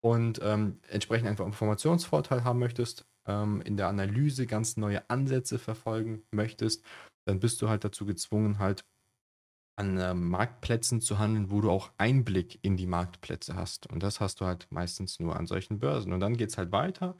Und 0.03 0.39
ähm, 0.43 0.79
entsprechend 0.87 1.27
einfach 1.27 1.45
Informationsvorteil 1.45 2.43
haben 2.43 2.59
möchtest, 2.59 3.05
ähm, 3.27 3.61
in 3.61 3.77
der 3.77 3.87
Analyse 3.87 4.47
ganz 4.47 4.77
neue 4.77 5.07
Ansätze 5.09 5.59
verfolgen 5.59 6.23
möchtest, 6.31 6.83
dann 7.27 7.39
bist 7.39 7.61
du 7.61 7.69
halt 7.69 7.83
dazu 7.83 8.05
gezwungen, 8.05 8.57
halt 8.59 8.83
an 9.75 9.97
äh, 9.97 10.13
Marktplätzen 10.13 11.01
zu 11.01 11.19
handeln, 11.19 11.51
wo 11.51 11.61
du 11.61 11.71
auch 11.71 11.91
Einblick 11.97 12.59
in 12.61 12.77
die 12.77 12.87
Marktplätze 12.87 13.55
hast. 13.55 13.87
Und 13.87 14.03
das 14.03 14.19
hast 14.19 14.41
du 14.41 14.45
halt 14.45 14.67
meistens 14.69 15.19
nur 15.19 15.35
an 15.37 15.47
solchen 15.47 15.79
Börsen. 15.79 16.13
Und 16.13 16.19
dann 16.19 16.37
geht 16.37 16.49
es 16.49 16.57
halt 16.57 16.71
weiter. 16.71 17.15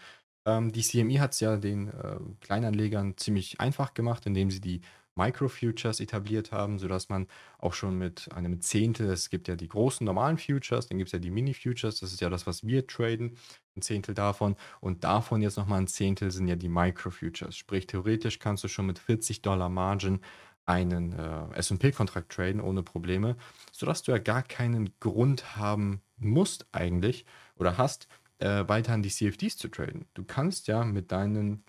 Ähm, 0.46 0.72
die 0.72 0.82
CME 0.82 1.20
hat 1.20 1.34
es 1.34 1.40
ja 1.40 1.58
den 1.58 1.90
äh, 1.90 2.20
Kleinanlegern 2.42 3.18
ziemlich 3.18 3.60
einfach 3.60 3.94
gemacht, 3.94 4.26
indem 4.26 4.52
sie 4.52 4.62
die 4.62 4.82
Microfutures 5.16 6.00
etabliert 6.00 6.52
haben, 6.52 6.80
sodass 6.80 7.10
man 7.10 7.28
auch 7.60 7.74
schon 7.74 7.98
mit 7.98 8.30
einem 8.34 8.62
Zehntel, 8.62 9.10
es 9.10 9.30
gibt 9.30 9.48
ja 9.48 9.56
die 9.56 9.68
großen 9.68 10.06
normalen 10.06 10.38
Futures, 10.38 10.88
dann 10.88 10.98
gibt 10.98 11.10
es 11.10 11.12
ja 11.12 11.20
die 11.20 11.32
Mini-Futures, 11.32 12.00
das 12.00 12.14
ist 12.14 12.22
ja 12.22 12.30
das, 12.30 12.48
was 12.48 12.66
wir 12.66 12.88
traden, 12.88 13.38
ein 13.76 13.82
Zehntel 13.82 14.16
davon 14.16 14.56
und 14.80 15.04
davon 15.04 15.42
jetzt 15.42 15.58
nochmal 15.58 15.82
ein 15.82 15.88
Zehntel 15.88 16.32
sind 16.32 16.48
ja 16.48 16.56
die 16.56 16.70
Microfutures. 16.70 17.56
Sprich, 17.56 17.88
theoretisch 17.88 18.40
kannst 18.40 18.64
du 18.64 18.68
schon 18.68 18.86
mit 18.86 19.00
40 19.00 19.42
Dollar 19.42 19.70
Margin 19.70 20.22
einen 20.66 21.14
äh, 21.14 21.60
SP-Kontrakt 21.60 22.32
traden 22.32 22.62
ohne 22.62 22.84
Probleme, 22.84 23.36
sodass 23.72 24.04
du 24.04 24.12
ja 24.12 24.18
gar 24.18 24.44
keinen 24.44 24.92
Grund 25.00 25.58
haben 25.58 26.02
musst 26.18 26.68
eigentlich 26.72 27.26
oder 27.56 27.78
hast, 27.78 28.08
äh, 28.40 28.64
weiterhin 28.68 29.04
die 29.04 29.10
CFDs 29.10 29.58
zu 29.58 29.68
traden. 29.68 30.06
Du 30.14 30.24
kannst 30.24 30.68
ja 30.68 30.84
mit, 30.84 31.12
deinen, 31.12 31.64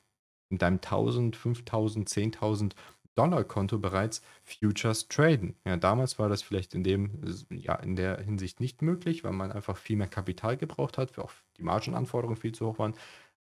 mit 0.49 0.63
deinem 0.63 0.77
1000, 0.77 1.37
5000, 1.37 2.09
10.000 2.09 2.73
Dollar 3.15 3.45
Konto 3.45 3.79
bereits 3.79 4.23
Futures 4.43 5.09
traden. 5.09 5.55
Ja, 5.67 5.77
damals 5.77 6.19
war 6.19 6.29
das 6.29 6.43
vielleicht 6.43 6.75
in 6.75 6.83
dem 6.83 7.23
ja 7.51 7.75
in 7.77 7.95
der 7.95 8.19
Hinsicht 8.19 8.61
nicht 8.61 8.81
möglich, 8.81 9.23
weil 9.23 9.33
man 9.33 9.53
einfach 9.53 9.77
viel 9.77 9.97
mehr 9.97 10.09
Kapital 10.09 10.57
gebraucht 10.57 10.97
hat, 10.97 11.19
auch 11.19 11.33
die 11.59 11.63
Margenanforderungen 11.63 12.41
viel 12.41 12.53
zu 12.53 12.67
hoch 12.67 12.79
waren. 12.79 12.95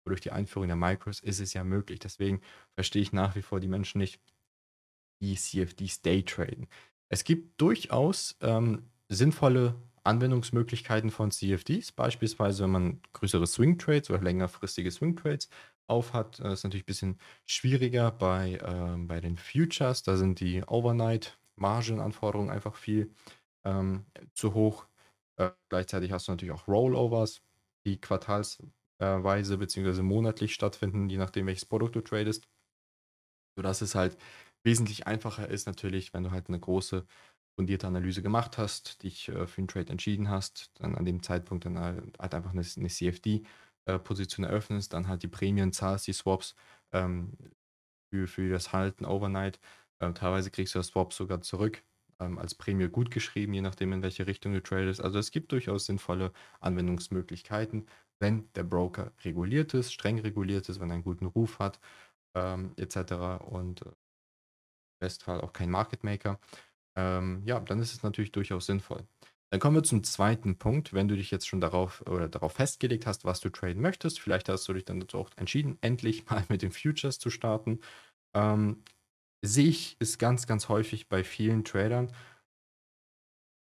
Aber 0.03 0.11
durch 0.11 0.21
die 0.21 0.33
Einführung 0.33 0.67
der 0.67 0.77
Micros 0.77 1.21
ist 1.21 1.41
es 1.41 1.55
ja 1.55 1.63
möglich. 1.63 2.01
Deswegen 2.01 2.41
verstehe 2.75 3.03
ich 3.03 3.13
nach 3.13 3.37
wie 3.37 3.43
vor 3.43 3.61
die 3.61 3.69
Menschen 3.69 3.99
nicht, 3.99 4.21
die 5.21 5.37
CFDs 5.37 6.03
Daytraden. 6.03 6.69
Es 7.09 7.25
gibt 7.25 7.61
durchaus 7.61 8.37
ähm, 8.41 8.91
sinnvolle 9.09 9.75
Anwendungsmöglichkeiten 10.05 11.11
von 11.11 11.31
CFDs, 11.31 11.93
beispielsweise 11.93 12.65
wenn 12.65 12.71
man 12.71 13.01
größere 13.13 13.47
Swing 13.47 13.79
Trades 13.79 14.11
oder 14.11 14.23
längerfristige 14.23 14.91
Swing 14.91 15.17
Trades 15.17 15.49
auf 15.87 16.13
hat. 16.15 16.39
Das 16.39 16.47
äh, 16.47 16.53
ist 16.53 16.65
natürlich 16.65 16.85
ein 16.85 16.87
bisschen 16.87 17.19
schwieriger 17.47 18.11
bei, 18.11 18.59
ähm, 18.65 19.09
bei 19.09 19.21
den 19.21 19.37
Futures. 19.37 20.03
Da 20.03 20.17
sind 20.17 20.41
die 20.41 20.63
Overnight-Margenanforderungen 20.63 22.51
einfach 22.51 22.77
viel 22.77 23.13
ähm, 23.65 24.07
zu 24.33 24.55
hoch. 24.55 24.87
Äh, 25.37 25.51
gleichzeitig 25.69 26.13
hast 26.13 26.29
du 26.29 26.33
natürlich 26.33 26.55
auch 26.55 26.69
Rollovers, 26.69 27.43
die 27.85 28.01
quartalsweise 28.01 29.59
bzw. 29.59 30.03
monatlich 30.03 30.55
stattfinden, 30.55 31.11
je 31.11 31.19
nachdem, 31.19 31.47
welches 31.47 31.67
Produkt 31.67 31.97
du 31.97 32.01
tradest. 32.01 32.49
Sodass 33.57 33.83
es 33.83 33.95
halt 33.95 34.17
wesentlich 34.65 35.07
einfacher 35.07 35.49
ist 35.49 35.67
natürlich, 35.67 36.13
wenn 36.15 36.25
du 36.25 36.31
halt 36.31 36.49
eine 36.49 36.61
große 36.61 37.07
fundierte 37.57 37.87
Analyse 37.87 38.23
gemacht 38.23 38.59
hast, 38.59 39.03
dich 39.03 39.29
äh, 39.29 39.47
für 39.47 39.59
einen 39.59 39.69
Trade 39.69 39.91
entschieden 39.91 40.29
hast, 40.31 40.71
dann 40.81 40.95
an 40.95 41.05
dem 41.05 41.23
Zeitpunkt 41.23 41.65
dann 41.65 41.79
halt, 41.79 42.19
halt 42.19 42.35
einfach 42.35 42.53
eine, 42.53 42.65
eine 42.77 42.89
CFD-Position 42.89 44.45
äh, 44.45 44.49
eröffnest, 44.49 44.93
dann 44.93 45.09
halt 45.09 45.23
die 45.23 45.29
Prämien 45.29 45.73
zahlst, 45.73 46.07
die 46.07 46.13
Swaps 46.13 46.55
ähm, 46.93 47.37
für, 48.11 48.27
für 48.27 48.51
das 48.51 48.73
Halten 48.73 49.05
overnight. 49.05 49.61
Ähm, 50.01 50.15
teilweise 50.15 50.51
kriegst 50.51 50.75
du 50.75 50.79
das 50.79 50.89
Swap 50.89 51.13
sogar 51.13 51.43
zurück 51.43 51.83
ähm, 52.21 52.39
als 52.39 52.55
Prämie 52.55 52.89
gut 52.89 53.11
geschrieben, 53.11 53.55
je 53.55 53.63
nachdem, 53.63 53.93
in 53.93 54.03
welche 54.03 54.27
Richtung 54.27 54.53
du 54.53 54.63
tradest. 54.63 55.03
Also 55.03 55.19
es 55.19 55.31
gibt 55.31 55.53
durchaus 55.53 55.87
sinnvolle 55.87 56.33
Anwendungsmöglichkeiten, 56.61 57.87
wenn 58.21 58.53
der 58.55 58.65
Broker 58.65 59.13
reguliert 59.25 59.75
ist, 59.75 59.93
streng 59.93 60.19
reguliert 60.21 60.69
ist, 60.69 60.81
wenn 60.81 60.91
er 60.91 60.95
einen 60.95 61.05
guten 61.05 61.27
Ruf 61.27 61.59
hat, 61.59 61.81
ähm, 62.35 62.73
etc. 62.77 63.43
Und 63.45 63.85
Bestfall 65.01 65.41
auch 65.41 65.53
kein 65.53 65.71
Market 65.71 66.05
Maker, 66.05 66.39
ähm, 66.97 67.43
ja, 67.45 67.61
dann 67.61 67.81
ist 67.81 67.93
es 67.95 68.03
natürlich 68.03 68.33
durchaus 68.33 68.67
sinnvoll. 68.67 69.07
Dann 69.51 69.59
kommen 69.59 69.77
wir 69.77 69.83
zum 69.83 70.05
zweiten 70.05 70.59
Punkt. 70.59 70.93
Wenn 70.93 71.09
du 71.09 71.17
dich 71.17 71.31
jetzt 71.33 71.49
schon 71.49 71.61
darauf 71.61 72.03
oder 72.07 72.29
darauf 72.29 72.53
festgelegt 72.53 73.07
hast, 73.07 73.25
was 73.25 73.41
du 73.41 73.51
traden 73.51 73.83
möchtest, 73.83 74.21
vielleicht 74.21 74.49
hast 74.49 74.69
du 74.69 74.73
dich 74.73 74.85
dann 74.85 75.01
dazu 75.01 75.19
auch 75.19 75.31
entschieden, 75.37 75.79
endlich 75.83 76.27
mal 76.31 76.45
mit 76.49 76.63
den 76.63 76.71
Futures 76.73 77.19
zu 77.19 77.31
starten. 77.31 77.81
Ähm, 78.35 78.85
sehe 79.43 79.69
ich 79.69 79.97
es 79.99 80.19
ganz, 80.19 80.47
ganz 80.47 80.69
häufig 80.69 81.09
bei 81.09 81.25
vielen 81.25 81.65
Tradern. 81.65 82.13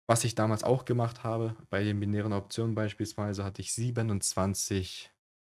Was 0.07 0.23
ich 0.23 0.35
damals 0.35 0.63
auch 0.63 0.85
gemacht 0.85 1.23
habe, 1.23 1.55
bei 1.69 1.83
den 1.83 1.99
binären 1.99 2.33
Optionen 2.33 2.75
beispielsweise, 2.75 3.43
hatte 3.43 3.61
ich 3.61 3.73
27 3.73 5.11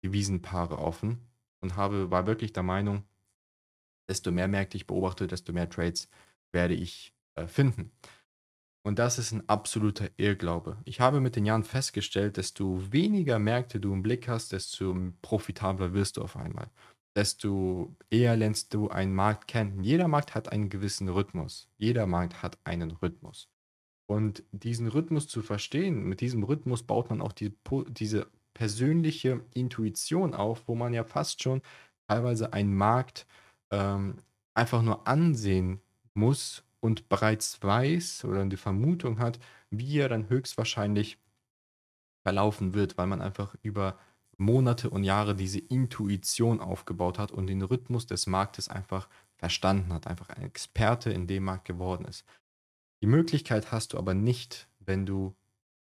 Devisenpaare 0.05 0.79
offen 0.79 1.29
und 1.61 1.77
habe, 1.77 2.11
war 2.11 2.27
wirklich 2.27 2.53
der 2.53 2.65
Meinung, 2.65 3.05
desto 4.11 4.31
mehr 4.33 4.49
Märkte 4.49 4.77
ich 4.77 4.87
beobachte, 4.87 5.27
desto 5.27 5.53
mehr 5.53 5.71
Trades 5.71 6.09
werde 6.53 6.75
ich 6.75 7.15
äh, 7.37 7.47
finden. 7.47 7.93
Und 8.83 8.99
das 8.99 9.19
ist 9.19 9.33
ein 9.33 9.49
absoluter 9.49 10.09
Irrglaube. 10.17 10.79
Ich 10.85 11.01
habe 11.01 11.21
mit 11.21 11.37
den 11.37 11.45
Jahren 11.45 11.65
festgestellt, 11.65 12.37
desto 12.39 12.93
weniger 12.93 13.39
Märkte 13.39 13.79
du 13.79 13.93
im 13.93 14.03
Blick 14.03 14.27
hast, 14.27 14.53
desto 14.53 14.97
profitabler 15.23 15.93
wirst 15.93 16.17
du 16.17 16.23
auf 16.23 16.37
einmal. 16.37 16.71
Desto 17.15 17.95
eher 18.09 18.37
lernst 18.37 18.73
du 18.73 18.89
einen 18.89 19.15
Markt 19.15 19.49
kennen. 19.49 19.85
Jeder 19.85 20.09
Markt 20.09 20.35
hat 20.35 20.51
einen 20.51 20.71
gewissen 20.71 21.09
Rhythmus. 21.09 21.69
Jeder 21.77 22.07
Markt 22.07 22.43
hat 22.43 22.59
einen 22.65 22.91
Rhythmus. 22.93 23.49
Und 24.07 24.43
diesen 24.51 24.89
Rhythmus 24.89 25.29
zu 25.29 25.43
verstehen, 25.43 26.05
mit 26.05 26.21
diesem 26.21 26.43
Rhythmus 26.43 26.83
baut 26.83 27.11
man 27.11 27.21
auch 27.21 27.33
die, 27.33 27.53
diese 27.89 28.29
persönliche 28.55 29.45
Intuition 29.55 30.35
auf, 30.35 30.67
wo 30.67 30.75
man 30.75 30.95
ja 30.95 31.05
fast 31.05 31.43
schon 31.43 31.63
teilweise 32.09 32.53
einen 32.53 32.75
Markt 32.75 33.27
ähm, 33.71 34.19
einfach 34.55 34.83
nur 34.83 35.07
ansehen 35.07 35.81
muss 36.15 36.65
und 36.81 37.09
bereits 37.09 37.63
weiß 37.63 38.25
oder 38.25 38.45
die 38.47 38.57
Vermutung 38.57 39.19
hat, 39.19 39.39
wie 39.71 39.99
er 39.99 40.09
dann 40.09 40.29
höchstwahrscheinlich 40.29 41.19
verlaufen 42.23 42.75
wird, 42.75 42.99
weil 42.99 43.07
man 43.07 43.23
einfach 43.23 43.55
über 43.63 43.99
Monate 44.37 44.91
und 44.91 45.05
Jahre 45.05 45.35
diese 45.35 45.59
Intuition 45.59 46.61
aufgebaut 46.61 47.19
hat 47.19 47.31
und 47.31 47.47
den 47.47 47.63
Rhythmus 47.63 48.07
des 48.07 48.27
Marktes 48.27 48.69
einfach 48.69 49.09
verstanden 49.37 49.93
hat, 49.93 50.07
einfach 50.07 50.31
ein 50.31 50.43
Experte 50.43 51.11
in 51.11 51.27
dem 51.27 51.45
Markt 51.45 51.67
geworden 51.67 52.05
ist. 52.07 52.25
Die 53.03 53.07
Möglichkeit 53.07 53.71
hast 53.73 53.93
du 53.93 53.99
aber 53.99 54.15
nicht, 54.15 54.69
wenn 54.79 55.07
du 55.07 55.35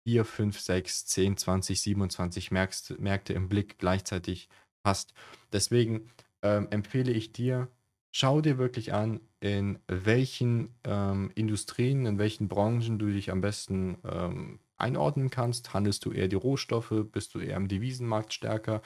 4, 0.04 0.24
5, 0.24 0.60
6, 0.60 1.06
10, 1.06 1.36
20, 1.36 1.80
27 1.80 2.50
Märkte 2.50 3.32
im 3.32 3.48
Blick 3.48 3.78
gleichzeitig 3.78 4.48
hast. 4.84 5.12
Deswegen 5.52 6.10
ähm, 6.42 6.68
empfehle 6.70 7.12
ich 7.12 7.32
dir, 7.32 7.68
Schau 8.12 8.40
dir 8.40 8.58
wirklich 8.58 8.92
an, 8.92 9.20
in 9.40 9.78
welchen 9.86 10.74
ähm, 10.84 11.30
Industrien, 11.34 12.06
in 12.06 12.18
welchen 12.18 12.48
Branchen 12.48 12.98
du 12.98 13.06
dich 13.06 13.30
am 13.30 13.40
besten 13.40 13.98
ähm, 14.04 14.60
einordnen 14.76 15.30
kannst. 15.30 15.72
Handelst 15.74 16.04
du 16.04 16.12
eher 16.12 16.26
die 16.28 16.36
Rohstoffe? 16.36 16.92
Bist 17.12 17.34
du 17.34 17.38
eher 17.38 17.56
im 17.56 17.68
Devisenmarkt 17.68 18.32
stärker? 18.32 18.82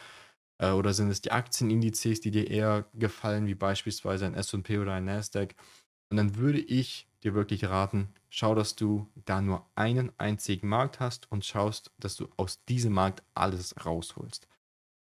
Äh, 0.58 0.72
oder 0.72 0.92
sind 0.94 1.10
es 1.10 1.22
die 1.22 1.32
Aktienindizes, 1.32 2.20
die 2.20 2.30
dir 2.30 2.50
eher 2.50 2.86
gefallen, 2.94 3.46
wie 3.46 3.54
beispielsweise 3.54 4.26
ein 4.26 4.34
SP 4.34 4.78
oder 4.78 4.92
ein 4.94 5.06
Nasdaq? 5.06 5.54
Und 6.10 6.18
dann 6.18 6.36
würde 6.36 6.60
ich 6.60 7.08
dir 7.24 7.34
wirklich 7.34 7.64
raten, 7.64 8.08
schau, 8.30 8.54
dass 8.54 8.76
du 8.76 9.08
da 9.24 9.40
nur 9.40 9.66
einen 9.74 10.12
einzigen 10.18 10.68
Markt 10.68 11.00
hast 11.00 11.30
und 11.32 11.44
schaust, 11.46 11.92
dass 11.98 12.16
du 12.16 12.28
aus 12.36 12.64
diesem 12.66 12.92
Markt 12.92 13.22
alles 13.34 13.74
rausholst. 13.86 14.48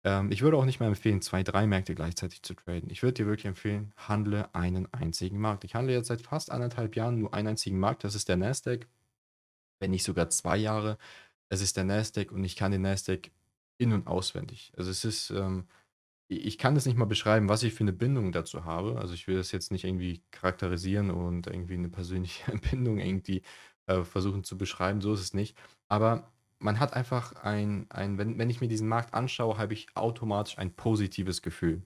Ähm, 0.08 0.32
ich 0.32 0.40
würde 0.40 0.56
auch 0.56 0.64
nicht 0.64 0.80
mal 0.80 0.86
empfehlen, 0.86 1.20
zwei, 1.20 1.42
drei 1.42 1.66
Märkte 1.66 1.94
gleichzeitig 1.94 2.42
zu 2.42 2.54
traden. 2.54 2.88
Ich 2.88 3.02
würde 3.02 3.14
dir 3.14 3.26
wirklich 3.26 3.44
empfehlen, 3.44 3.92
handle 3.96 4.54
einen 4.54 4.92
einzigen 4.92 5.38
Markt. 5.38 5.64
Ich 5.64 5.74
handle 5.74 5.94
jetzt 5.94 6.08
seit 6.08 6.22
fast 6.22 6.50
anderthalb 6.50 6.96
Jahren 6.96 7.18
nur 7.18 7.34
einen 7.34 7.48
einzigen 7.48 7.78
Markt, 7.78 8.04
das 8.04 8.14
ist 8.14 8.28
der 8.28 8.38
Nasdaq. 8.38 8.88
Wenn 9.80 9.90
nicht 9.90 10.04
sogar 10.04 10.30
zwei 10.30 10.56
Jahre. 10.56 10.96
Es 11.50 11.60
ist 11.60 11.76
der 11.76 11.84
Nasdaq 11.84 12.32
und 12.32 12.42
ich 12.44 12.56
kann 12.56 12.72
den 12.72 12.82
Nasdaq 12.82 13.30
in- 13.78 13.92
und 13.92 14.06
auswendig. 14.06 14.72
Also 14.76 14.90
es 14.90 15.04
ist, 15.04 15.30
ähm, 15.30 15.68
ich 16.28 16.58
kann 16.58 16.74
das 16.74 16.86
nicht 16.86 16.98
mal 16.98 17.06
beschreiben, 17.06 17.48
was 17.48 17.62
ich 17.62 17.74
für 17.74 17.84
eine 17.84 17.92
Bindung 17.92 18.32
dazu 18.32 18.64
habe. 18.64 18.98
Also, 18.98 19.14
ich 19.14 19.26
will 19.28 19.36
das 19.36 19.52
jetzt 19.52 19.72
nicht 19.72 19.84
irgendwie 19.84 20.22
charakterisieren 20.30 21.10
und 21.10 21.46
irgendwie 21.46 21.74
eine 21.74 21.88
persönliche 21.88 22.52
Bindung 22.70 22.98
irgendwie, 22.98 23.42
äh, 23.86 24.04
versuchen 24.04 24.44
zu 24.44 24.58
beschreiben, 24.58 25.00
so 25.00 25.14
ist 25.14 25.20
es 25.20 25.34
nicht. 25.34 25.56
Aber 25.88 26.30
man 26.60 26.80
hat 26.80 26.94
einfach 26.94 27.32
ein 27.44 27.86
ein 27.90 28.18
wenn 28.18 28.38
wenn 28.38 28.50
ich 28.50 28.60
mir 28.60 28.68
diesen 28.68 28.88
Markt 28.88 29.14
anschaue, 29.14 29.58
habe 29.58 29.74
ich 29.74 29.88
automatisch 29.94 30.58
ein 30.58 30.74
positives 30.74 31.42
Gefühl. 31.42 31.82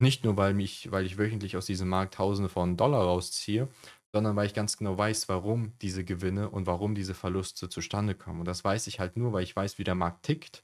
Nicht 0.00 0.24
nur, 0.24 0.36
weil 0.36 0.54
mich 0.54 0.90
weil 0.92 1.06
ich 1.06 1.18
wöchentlich 1.18 1.56
aus 1.56 1.66
diesem 1.66 1.88
Markt 1.88 2.14
Tausende 2.14 2.48
von 2.50 2.76
Dollar 2.76 3.04
rausziehe, 3.04 3.68
sondern 4.12 4.36
weil 4.36 4.46
ich 4.46 4.54
ganz 4.54 4.76
genau 4.76 4.98
weiß, 4.98 5.28
warum 5.28 5.72
diese 5.80 6.04
Gewinne 6.04 6.50
und 6.50 6.66
warum 6.66 6.94
diese 6.94 7.14
Verluste 7.14 7.68
zustande 7.68 8.14
kommen. 8.14 8.40
Und 8.40 8.46
das 8.48 8.64
weiß 8.64 8.86
ich 8.88 9.00
halt 9.00 9.16
nur, 9.16 9.32
weil 9.32 9.44
ich 9.44 9.56
weiß, 9.56 9.78
wie 9.78 9.84
der 9.84 9.94
Markt 9.94 10.24
tickt, 10.24 10.62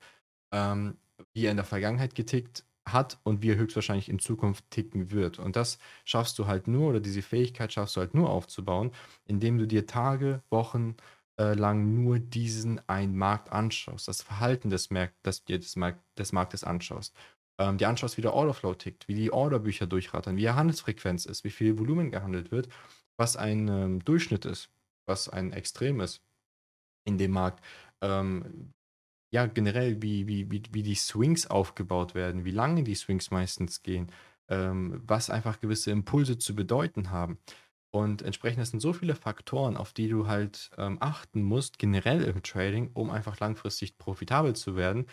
ähm, 0.52 0.99
wie 1.35 1.47
er 1.47 1.50
in 1.52 1.57
der 1.57 1.64
Vergangenheit 1.67 2.14
getickt 2.14 2.64
hat 2.87 3.19
und 3.23 3.43
wie 3.43 3.50
er 3.52 3.57
höchstwahrscheinlich 3.57 4.09
in 4.09 4.19
Zukunft 4.19 4.71
ticken 4.71 5.11
wird. 5.11 5.38
Und 5.38 5.57
das 5.57 5.78
schaffst 6.05 6.38
du 6.38 6.47
halt 6.47 6.69
nur, 6.69 6.90
oder 6.90 7.00
diese 7.00 7.23
Fähigkeit 7.23 7.73
schaffst 7.73 7.97
du 7.97 8.00
halt 8.00 8.14
nur 8.14 8.31
aufzubauen, 8.31 8.93
indem 9.26 9.59
du 9.59 9.67
dir 9.67 9.87
Tage, 9.87 10.43
Wochen 10.50 10.97
lang 11.42 11.95
nur 11.95 12.18
diesen 12.18 12.80
einen 12.88 13.16
Markt 13.16 13.52
anschaust, 13.52 14.09
das 14.09 14.23
Verhalten 14.23 14.71
des, 14.71 14.90
Mark 14.90 15.12
des, 15.23 15.45
des, 15.45 15.76
Mark 15.76 15.99
des 16.16 16.33
Marktes 16.33 16.64
anschaust. 16.64 17.14
Ähm, 17.61 17.78
dir 17.78 17.88
anschaust, 17.88 18.16
wie 18.16 18.23
der 18.23 18.35
Orderflow 18.35 18.75
tickt, 18.75 19.09
wie 19.09 19.14
die 19.14 19.33
Orderbücher 19.33 19.87
durchrattern, 19.87 20.37
wie 20.37 20.42
die 20.42 20.50
Handelsfrequenz 20.50 21.26
ist, 21.26 21.45
wie 21.45 21.50
viel 21.50 21.78
Volumen 21.78 22.11
gehandelt 22.11 22.52
wird, 22.52 22.68
was 23.16 23.37
ein 23.37 23.68
ähm, 23.68 24.04
Durchschnitt 24.04 24.45
ist, 24.45 24.71
was 25.07 25.28
ein 25.28 25.52
Extrem 25.52 26.00
ist 26.00 26.23
in 27.04 27.18
dem 27.18 27.33
Markt. 27.33 27.64
Ähm, 28.00 28.73
ja, 29.33 29.47
generell, 29.47 30.00
wie, 30.02 30.26
wie, 30.26 30.50
wie, 30.50 30.62
wie 30.71 30.83
die 30.83 30.95
Swings 30.95 31.49
aufgebaut 31.49 32.14
werden, 32.14 32.45
wie 32.45 32.50
lange 32.50 32.85
die 32.85 32.95
Swings 32.95 33.30
meistens 33.30 33.83
gehen, 33.83 34.11
ähm, 34.49 35.02
was 35.07 35.28
einfach 35.30 35.61
gewisse 35.61 35.90
Impulse 35.90 36.38
zu 36.38 36.54
bedeuten 36.54 37.11
haben. 37.11 37.38
Und 37.90 38.23
entsprechend 38.23 38.66
sind 38.66 38.80
so 38.80 38.92
viele 38.92 39.14
Faktoren, 39.14 39.76
auf 39.76 39.92
die 39.92 40.09
du 40.09 40.26
halt 40.26 40.71
ähm, 40.76 40.99
achten 41.00 41.42
musst, 41.42 41.78
generell 41.78 42.23
im 42.25 42.42
Trading, 42.42 42.90
um 42.92 43.11
einfach 43.11 43.40
langfristig 43.40 43.97
profitabel 43.97 44.54
zu 44.54 44.76
werden. 44.76 45.07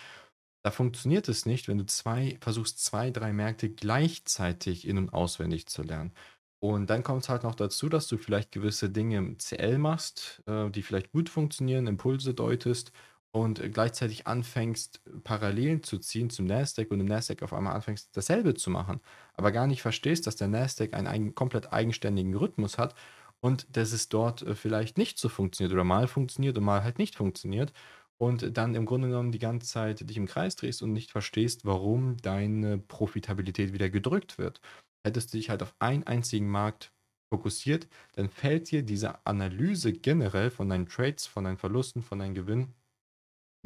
Da 0.63 0.71
funktioniert 0.71 1.29
es 1.29 1.45
nicht, 1.45 1.67
wenn 1.67 1.77
du 1.77 1.85
zwei, 1.85 2.37
versuchst, 2.41 2.83
zwei, 2.83 3.11
drei 3.11 3.33
Märkte 3.33 3.69
gleichzeitig 3.69 4.87
in- 4.87 4.97
und 4.97 5.13
auswendig 5.13 5.67
zu 5.67 5.83
lernen. 5.83 6.13
Und 6.59 6.89
dann 6.89 7.03
kommt 7.03 7.23
es 7.23 7.29
halt 7.29 7.43
noch 7.43 7.55
dazu, 7.55 7.89
dass 7.89 8.07
du 8.07 8.17
vielleicht 8.17 8.51
gewisse 8.51 8.89
Dinge 8.89 9.17
im 9.17 9.37
CL 9.39 9.77
machst, 9.77 10.43
äh, 10.47 10.69
die 10.71 10.81
vielleicht 10.81 11.11
gut 11.11 11.29
funktionieren, 11.29 11.87
Impulse 11.87 12.33
deutest 12.33 12.91
und 13.35 13.61
gleichzeitig 13.73 14.27
anfängst, 14.27 15.01
Parallelen 15.25 15.83
zu 15.83 15.99
ziehen 15.99 16.29
zum 16.29 16.45
Nasdaq 16.45 16.89
und 16.89 17.01
im 17.01 17.05
Nasdaq 17.05 17.43
auf 17.43 17.51
einmal 17.51 17.75
anfängst, 17.75 18.15
dasselbe 18.15 18.53
zu 18.53 18.69
machen, 18.69 19.01
aber 19.33 19.51
gar 19.51 19.67
nicht 19.67 19.81
verstehst, 19.81 20.25
dass 20.25 20.37
der 20.37 20.47
Nasdaq 20.47 20.93
einen 20.93 21.07
eigen, 21.07 21.35
komplett 21.35 21.73
eigenständigen 21.73 22.33
Rhythmus 22.33 22.77
hat 22.77 22.95
und 23.41 23.67
dass 23.75 23.91
es 23.91 24.07
dort 24.07 24.41
äh, 24.43 24.55
vielleicht 24.55 24.97
nicht 24.97 25.19
so 25.19 25.27
funktioniert 25.27 25.73
oder 25.73 25.83
mal 25.83 26.07
funktioniert 26.07 26.57
und 26.57 26.63
mal 26.63 26.81
halt 26.81 26.97
nicht 26.97 27.15
funktioniert 27.15 27.73
und 28.17 28.57
dann 28.57 28.73
im 28.73 28.85
Grunde 28.85 29.09
genommen 29.09 29.33
die 29.33 29.39
ganze 29.39 29.67
Zeit 29.67 30.09
dich 30.09 30.15
im 30.15 30.27
Kreis 30.27 30.55
drehst 30.55 30.81
und 30.81 30.93
nicht 30.93 31.11
verstehst, 31.11 31.65
warum 31.65 32.15
deine 32.15 32.77
Profitabilität 32.77 33.73
wieder 33.73 33.89
gedrückt 33.89 34.37
wird. 34.37 34.61
Hättest 35.05 35.33
du 35.33 35.37
dich 35.37 35.49
halt 35.49 35.61
auf 35.61 35.75
einen 35.79 36.03
einzigen 36.03 36.49
Markt 36.49 36.93
fokussiert, 37.29 37.89
dann 38.13 38.29
fällt 38.29 38.71
dir 38.71 38.81
diese 38.83 39.25
Analyse 39.27 39.91
generell 39.91 40.51
von 40.51 40.69
deinen 40.69 40.87
Trades, 40.87 41.27
von 41.27 41.43
deinen 41.43 41.57
Verlusten, 41.57 42.01
von 42.01 42.19
deinen 42.19 42.33
Gewinnen 42.33 42.73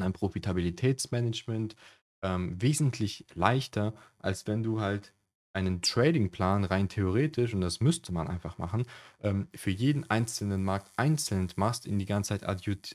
ein 0.01 0.13
Profitabilitätsmanagement 0.13 1.75
ähm, 2.21 2.61
wesentlich 2.61 3.25
leichter, 3.33 3.93
als 4.19 4.47
wenn 4.47 4.63
du 4.63 4.81
halt 4.81 5.13
einen 5.53 5.81
Tradingplan 5.81 6.63
rein 6.63 6.89
theoretisch, 6.89 7.53
und 7.53 7.61
das 7.61 7.79
müsste 7.79 8.11
man 8.13 8.27
einfach 8.27 8.57
machen, 8.57 8.85
ähm, 9.21 9.47
für 9.55 9.71
jeden 9.71 10.09
einzelnen 10.09 10.63
Markt 10.63 10.91
einzeln 10.95 11.51
machst, 11.55 11.85
in 11.85 11.97
die 11.99 12.05
ganze 12.05 12.29
Zeit 12.29 12.43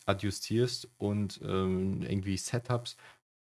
adjustierst 0.07 0.89
und 0.99 1.41
ähm, 1.43 2.03
irgendwie 2.03 2.37
Setups. 2.37 2.97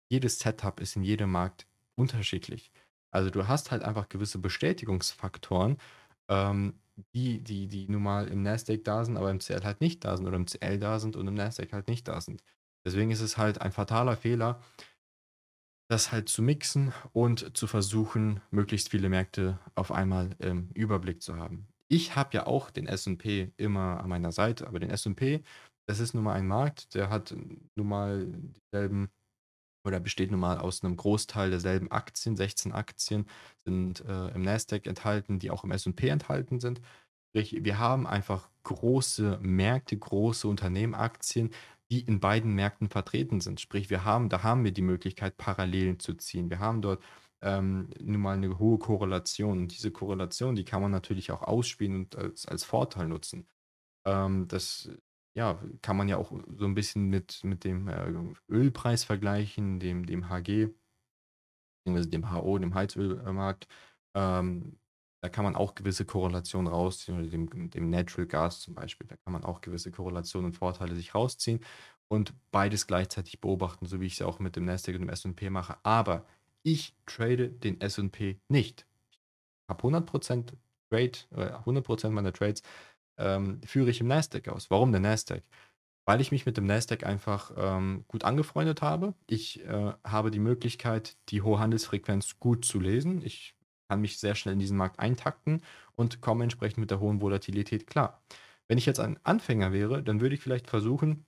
Jedes 0.10 0.40
Setup 0.40 0.80
ist 0.80 0.96
in 0.96 1.04
jedem 1.04 1.32
Markt 1.32 1.68
unterschiedlich. 1.96 2.72
Also 3.12 3.30
du 3.30 3.48
hast 3.48 3.72
halt 3.72 3.84
einfach 3.84 4.10
gewisse 4.10 4.40
Bestätigungsfaktoren, 4.40 5.78
ähm, 6.30 6.74
die, 7.14 7.42
die, 7.42 7.68
die 7.68 7.88
nun 7.90 8.04
mal 8.04 8.28
im 8.28 8.42
Nasdaq 8.42 8.84
da 8.84 9.06
sind, 9.06 9.18
aber 9.18 9.32
im 9.32 9.40
CL 9.40 9.64
halt 9.64 9.82
nicht 9.82 10.04
da 10.04 10.18
sind 10.18 10.28
oder 10.28 10.38
im 10.38 10.48
CL 10.48 10.80
da 10.80 11.00
sind 11.00 11.16
und 11.16 11.28
im 11.28 11.34
Nasdaq 11.34 11.74
halt 11.74 11.88
nicht 11.88 12.08
da 12.08 12.22
sind. 12.22 12.42
Deswegen 12.86 13.12
ist 13.12 13.22
es 13.22 13.38
halt 13.38 13.62
ein 13.62 13.72
fataler 13.72 14.16
Fehler, 14.16 14.62
das 15.90 16.12
halt 16.12 16.30
zu 16.30 16.42
mixen 16.42 16.94
und 17.14 17.56
zu 17.58 17.68
versuchen, 17.68 18.42
möglichst 18.52 18.90
viele 18.90 19.10
Märkte 19.10 19.60
auf 19.76 19.92
einmal 19.92 20.36
im 20.40 20.70
Überblick 20.74 21.22
zu 21.22 21.38
haben. 21.38 21.68
Ich 21.88 22.16
habe 22.16 22.30
ja 22.34 22.48
auch 22.48 22.72
den 22.72 22.88
S&P 22.88 23.52
immer 23.58 24.02
an 24.02 24.10
meiner 24.10 24.32
Seite, 24.32 24.68
aber 24.68 24.80
den 24.80 24.90
S&P, 24.90 25.44
das 25.88 26.00
ist 26.00 26.16
nun 26.16 26.24
mal 26.24 26.34
ein 26.34 26.48
Markt, 26.48 26.96
der 26.96 27.10
hat 27.10 27.36
nun 27.76 27.88
mal 27.88 28.26
dieselben 28.28 29.10
oder 29.86 30.00
besteht 30.00 30.32
nun 30.32 30.40
mal 30.40 30.58
aus 30.58 30.84
einem 30.84 30.98
Großteil 30.98 31.52
derselben 31.52 31.92
Aktien. 31.92 32.36
16 32.36 32.72
Aktien 32.72 33.28
sind 33.66 34.04
äh, 34.06 34.30
im 34.30 34.42
Nasdaq 34.42 34.88
enthalten, 34.88 35.38
die 35.38 35.52
auch 35.52 35.64
im 35.64 35.70
S&P 35.72 36.08
enthalten 36.08 36.60
sind. 36.60 36.82
Sprich, 37.30 37.64
wir 37.64 37.78
haben 37.78 38.08
einfach 38.08 38.50
große 38.64 39.40
Märkte, 39.42 39.96
große 39.96 40.48
Unternehmenaktien, 40.48 41.52
die 41.92 42.02
in 42.02 42.20
beiden 42.20 42.54
Märkten 42.54 42.90
vertreten 42.90 43.42
sind. 43.42 43.60
Sprich, 43.62 43.90
wir 43.90 44.06
haben, 44.06 44.30
da 44.30 44.44
haben 44.44 44.64
wir 44.64 44.72
die 44.72 44.82
Möglichkeit, 44.82 45.38
Parallelen 45.38 46.00
zu 46.00 46.14
ziehen. 46.16 46.50
Wir 46.50 46.60
haben 46.60 46.82
dort 46.82 47.04
ähm, 47.42 47.90
nun 48.02 48.22
mal 48.22 48.36
eine 48.36 48.58
hohe 48.60 48.80
Korrelation. 48.80 49.60
Und 49.60 49.68
diese 49.72 49.92
Korrelation, 49.92 50.56
die 50.56 50.66
kann 50.66 50.82
man 50.82 50.92
natürlich 50.92 51.32
auch 51.32 51.44
ausspielen 51.44 51.96
und 51.96 52.16
als, 52.16 52.48
als 52.48 52.64
Vorteil 52.64 53.08
nutzen. 53.08 53.48
Ähm, 54.06 54.48
das 54.48 54.90
ja, 55.36 55.62
kann 55.82 55.98
man 55.98 56.08
ja 56.08 56.18
auch 56.18 56.32
so 56.32 56.66
ein 56.66 56.76
bisschen 56.76 57.10
mit, 57.10 57.44
mit 57.44 57.64
dem 57.64 57.88
äh, 57.88 58.14
Ölpreis 58.50 59.04
vergleichen, 59.04 59.80
dem, 59.80 60.06
dem 60.06 60.30
HG, 60.30 60.70
beziehungsweise 61.84 62.10
dem 62.10 62.32
HO, 62.32 62.58
dem 62.58 62.74
Heizölmarkt. 62.74 63.68
Ähm, 64.16 64.80
da 65.26 65.30
kann 65.30 65.44
man 65.44 65.56
auch 65.56 65.74
gewisse 65.74 66.06
Korrelationen 66.06 66.72
rausziehen 66.72 67.18
oder 67.18 67.28
dem, 67.28 67.72
dem 67.72 67.90
Natural 67.90 68.28
Gas 68.28 68.60
zum 68.60 68.76
Beispiel. 68.76 69.08
Da 69.08 69.16
kann 69.16 69.34
man 69.34 69.44
auch 69.44 69.62
gewisse 69.62 69.90
Korrelationen 69.90 70.52
und 70.52 70.54
Vorteile 70.54 70.94
sich 70.94 71.16
rausziehen 71.16 71.62
und 72.08 72.36
beides 72.52 72.86
gleichzeitig 72.86 73.42
beobachten, 73.42 73.88
so 73.88 74.00
wie 74.00 74.06
ich 74.06 74.14
es 74.14 74.22
auch 74.22 74.38
mit 74.38 74.56
dem 74.56 74.66
Nasdaq 74.66 74.94
und 74.94 75.02
dem 75.02 75.10
S&P 75.10 75.50
mache. 75.50 75.78
Aber 75.82 76.28
ich 76.62 76.94
trade 77.08 77.50
den 77.50 77.82
S&P 77.82 78.40
nicht. 78.50 78.86
Ich 79.10 79.20
habe 79.68 79.88
100% 79.88 80.54
Trade, 80.92 81.18
oder 81.32 81.66
100% 81.66 82.10
meiner 82.12 82.32
Trades 82.32 82.62
ähm, 83.18 83.60
führe 83.66 83.90
ich 83.90 84.02
im 84.02 84.08
Nasdaq 84.08 84.50
aus. 84.50 84.70
Warum 84.70 84.92
der 84.92 85.02
Nasdaq? 85.02 85.42
Weil 86.06 86.22
ich 86.22 86.32
mich 86.32 86.46
mit 86.46 86.58
dem 86.58 86.68
Nasdaq 86.68 87.04
einfach 87.04 87.52
ähm, 87.58 88.06
gut 88.08 88.24
angefreundet 88.26 88.84
habe. 88.84 89.16
Ich 89.26 89.66
äh, 89.66 89.94
habe 90.04 90.30
die 90.30 90.38
Möglichkeit, 90.38 91.18
die 91.30 91.42
hohe 91.42 91.58
Handelsfrequenz 91.58 92.40
gut 92.40 92.64
zu 92.64 92.80
lesen. 92.80 93.26
Ich 93.26 93.55
kann 93.88 94.02
mich 94.02 94.20
sehr 94.20 94.36
schnell 94.36 94.54
in 94.54 94.60
diesen 94.60 94.78
Markt 94.78 95.00
eintakten 95.00 95.62
und 95.96 96.22
komme 96.22 96.44
entsprechend 96.44 96.80
mit 96.80 96.92
der 96.92 97.00
hohen 97.00 97.22
Volatilität 97.22 97.88
klar. 97.88 98.22
Wenn 98.68 98.78
ich 98.78 98.86
jetzt 98.86 99.00
ein 99.00 99.20
Anfänger 99.24 99.72
wäre, 99.72 100.04
dann 100.04 100.22
würde 100.22 100.36
ich 100.36 100.42
vielleicht 100.42 100.68
versuchen, 100.68 101.26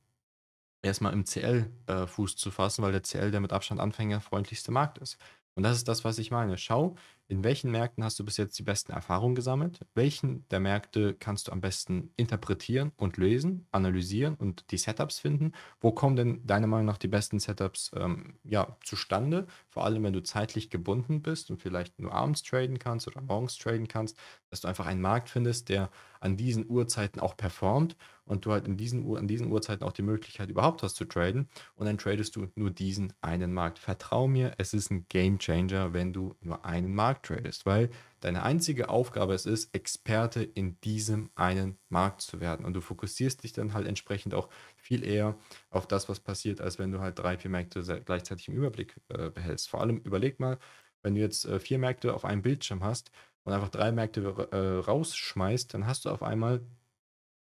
erstmal 0.81 1.13
im 1.13 1.25
CL 1.25 1.71
äh, 1.87 2.07
Fuß 2.07 2.35
zu 2.35 2.51
fassen, 2.51 2.83
weil 2.83 2.91
der 2.91 3.03
CL 3.03 3.31
der 3.31 3.41
mit 3.41 3.53
Abstand 3.53 3.79
anfängerfreundlichste 3.81 4.71
Markt 4.71 4.97
ist. 4.97 5.17
Und 5.55 5.63
das 5.63 5.77
ist 5.77 5.87
das, 5.87 6.03
was 6.03 6.19
ich 6.19 6.31
meine. 6.31 6.57
Schau, 6.57 6.95
in 7.29 7.43
welchen 7.43 7.71
Märkten 7.71 8.03
hast 8.03 8.19
du 8.19 8.25
bis 8.25 8.37
jetzt 8.37 8.57
die 8.57 8.63
besten 8.63 8.93
Erfahrungen 8.93 9.35
gesammelt? 9.35 9.79
Welchen 9.95 10.47
der 10.49 10.59
Märkte 10.59 11.13
kannst 11.13 11.47
du 11.47 11.51
am 11.51 11.59
besten 11.59 12.11
interpretieren 12.15 12.91
und 12.95 13.17
lesen, 13.17 13.67
analysieren 13.71 14.35
und 14.35 14.71
die 14.71 14.77
Setups 14.77 15.19
finden? 15.19 15.51
Wo 15.81 15.91
kommen 15.91 16.15
denn 16.15 16.45
deiner 16.47 16.67
Meinung 16.67 16.85
nach 16.85 16.97
die 16.97 17.09
besten 17.09 17.39
Setups 17.39 17.91
ähm, 17.95 18.35
ja, 18.43 18.77
zustande? 18.83 19.45
Vor 19.69 19.83
allem, 19.83 20.03
wenn 20.03 20.13
du 20.13 20.23
zeitlich 20.23 20.69
gebunden 20.69 21.21
bist 21.21 21.51
und 21.51 21.61
vielleicht 21.61 21.99
nur 21.99 22.13
abends 22.13 22.43
traden 22.43 22.79
kannst 22.79 23.07
oder 23.07 23.21
morgens 23.21 23.57
traden 23.57 23.87
kannst, 23.87 24.17
dass 24.49 24.61
du 24.61 24.67
einfach 24.67 24.85
einen 24.85 25.01
Markt 25.01 25.29
findest, 25.29 25.69
der 25.69 25.89
an 26.19 26.37
diesen 26.37 26.69
Uhrzeiten 26.69 27.19
auch 27.19 27.35
performt 27.35 27.95
und 28.25 28.45
du 28.45 28.51
halt 28.51 28.67
in 28.67 28.77
diesen, 28.77 29.17
an 29.17 29.27
diesen 29.27 29.51
Uhrzeiten 29.51 29.83
auch 29.83 29.91
die 29.91 30.01
Möglichkeit 30.01 30.49
überhaupt 30.49 30.83
hast 30.83 30.95
zu 30.95 31.05
traden 31.05 31.49
und 31.75 31.85
dann 31.85 31.97
tradest 31.97 32.35
du 32.35 32.47
nur 32.55 32.71
diesen 32.71 33.13
einen 33.21 33.53
Markt. 33.53 33.79
Vertrau 33.79 34.27
mir, 34.27 34.53
es 34.57 34.73
ist 34.73 34.91
ein 34.91 35.05
Game 35.09 35.39
Changer, 35.39 35.93
wenn 35.93 36.13
du 36.13 36.35
nur 36.41 36.65
einen 36.65 36.93
Markt 36.93 37.16
tradest, 37.23 37.65
weil 37.65 37.89
deine 38.19 38.43
einzige 38.43 38.89
Aufgabe 38.89 39.33
es 39.33 39.45
ist, 39.45 39.73
Experte 39.75 40.43
in 40.43 40.79
diesem 40.81 41.29
einen 41.35 41.77
Markt 41.89 42.21
zu 42.21 42.39
werden 42.39 42.65
und 42.65 42.73
du 42.73 42.81
fokussierst 42.81 43.43
dich 43.43 43.53
dann 43.53 43.73
halt 43.73 43.87
entsprechend 43.87 44.33
auch 44.33 44.49
viel 44.75 45.03
eher 45.03 45.35
auf 45.69 45.87
das, 45.87 46.09
was 46.09 46.19
passiert, 46.19 46.61
als 46.61 46.79
wenn 46.79 46.91
du 46.91 46.99
halt 46.99 47.19
drei, 47.19 47.37
vier 47.37 47.51
Märkte 47.51 47.81
gleichzeitig 48.05 48.47
im 48.47 48.55
Überblick 48.55 48.99
äh, 49.09 49.29
behältst. 49.29 49.69
Vor 49.69 49.81
allem 49.81 49.97
überleg 49.97 50.39
mal, 50.39 50.57
wenn 51.03 51.15
du 51.15 51.21
jetzt 51.21 51.45
äh, 51.45 51.59
vier 51.59 51.79
Märkte 51.79 52.13
auf 52.13 52.25
einem 52.25 52.41
Bildschirm 52.41 52.83
hast 52.83 53.11
und 53.43 53.53
einfach 53.53 53.69
drei 53.69 53.91
Märkte 53.91 54.21
äh, 54.51 54.85
rausschmeißt, 54.85 55.73
dann 55.73 55.87
hast 55.87 56.05
du 56.05 56.09
auf 56.09 56.23
einmal 56.23 56.61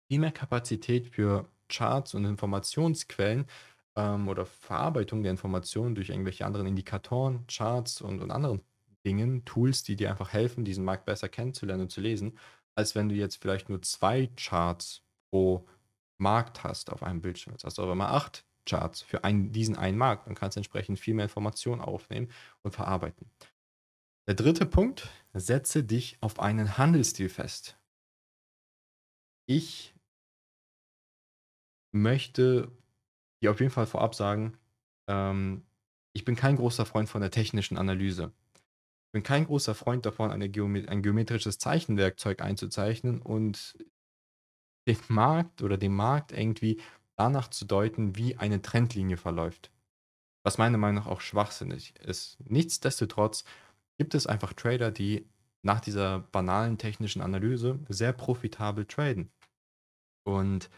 viel 0.07 0.19
mehr 0.19 0.31
Kapazität 0.31 1.07
für 1.07 1.47
Charts 1.69 2.13
und 2.13 2.25
Informationsquellen 2.25 3.45
ähm, 3.95 4.27
oder 4.27 4.45
Verarbeitung 4.45 5.23
der 5.23 5.31
Informationen 5.31 5.95
durch 5.95 6.09
irgendwelche 6.09 6.45
anderen 6.45 6.67
Indikatoren, 6.67 7.45
Charts 7.47 8.01
und, 8.01 8.21
und 8.21 8.31
anderen 8.31 8.61
Dingen, 9.05 9.45
Tools, 9.45 9.83
die 9.83 9.95
dir 9.95 10.09
einfach 10.09 10.33
helfen, 10.33 10.65
diesen 10.65 10.85
Markt 10.85 11.05
besser 11.05 11.29
kennenzulernen 11.29 11.83
und 11.83 11.89
zu 11.89 12.01
lesen, 12.01 12.37
als 12.75 12.95
wenn 12.95 13.09
du 13.09 13.15
jetzt 13.15 13.37
vielleicht 13.41 13.69
nur 13.69 13.81
zwei 13.81 14.27
Charts 14.35 15.03
pro 15.29 15.67
Markt 16.17 16.63
hast 16.63 16.91
auf 16.91 17.03
einem 17.03 17.21
Bildschirm. 17.21 17.53
Jetzt 17.53 17.65
hast 17.65 17.77
du 17.77 17.83
aber 17.83 17.95
mal 17.95 18.09
acht 18.09 18.45
Charts 18.65 19.01
für 19.01 19.23
einen, 19.23 19.51
diesen 19.51 19.75
einen 19.75 19.97
Markt 19.97 20.27
und 20.27 20.35
kannst 20.35 20.57
entsprechend 20.57 20.99
viel 20.99 21.13
mehr 21.13 21.25
Informationen 21.25 21.81
aufnehmen 21.81 22.29
und 22.61 22.73
verarbeiten. 22.73 23.29
Der 24.27 24.35
dritte 24.35 24.65
Punkt, 24.65 25.09
setze 25.33 25.83
dich 25.83 26.17
auf 26.21 26.39
einen 26.39 26.77
Handelsstil 26.77 27.27
fest. 27.27 27.77
Ich 29.45 29.93
möchte 31.91 32.71
dir 33.41 33.51
auf 33.51 33.59
jeden 33.59 33.71
Fall 33.71 33.85
vorab 33.85 34.15
sagen, 34.15 34.57
ähm, 35.07 35.65
ich 36.13 36.23
bin 36.23 36.35
kein 36.35 36.55
großer 36.55 36.85
Freund 36.85 37.09
von 37.09 37.21
der 37.21 37.31
technischen 37.31 37.77
Analyse. 37.77 38.31
Bin 39.13 39.23
kein 39.23 39.45
großer 39.45 39.75
Freund 39.75 40.05
davon, 40.05 40.31
Geome 40.51 40.89
ein 40.89 41.03
geometrisches 41.03 41.59
Zeichenwerkzeug 41.59 42.41
einzuzeichnen 42.41 43.21
und 43.21 43.77
den 44.87 44.97
Markt 45.07 45.61
oder 45.61 45.77
den 45.77 45.93
Markt 45.93 46.31
irgendwie 46.31 46.81
danach 47.15 47.49
zu 47.49 47.65
deuten, 47.65 48.15
wie 48.15 48.37
eine 48.37 48.61
Trendlinie 48.61 49.17
verläuft. 49.17 49.71
Was 50.43 50.57
meiner 50.57 50.77
Meinung 50.77 51.03
nach 51.03 51.11
auch 51.11 51.21
schwachsinnig 51.21 51.95
ist. 51.99 52.37
Nichtsdestotrotz 52.43 53.45
gibt 53.97 54.15
es 54.15 54.27
einfach 54.27 54.53
Trader, 54.53 54.91
die 54.91 55.29
nach 55.61 55.79
dieser 55.79 56.19
banalen 56.19 56.77
technischen 56.77 57.21
Analyse 57.21 57.79
sehr 57.87 58.11
profitabel 58.13 58.85
traden. 58.85 59.31
Und 60.25 60.69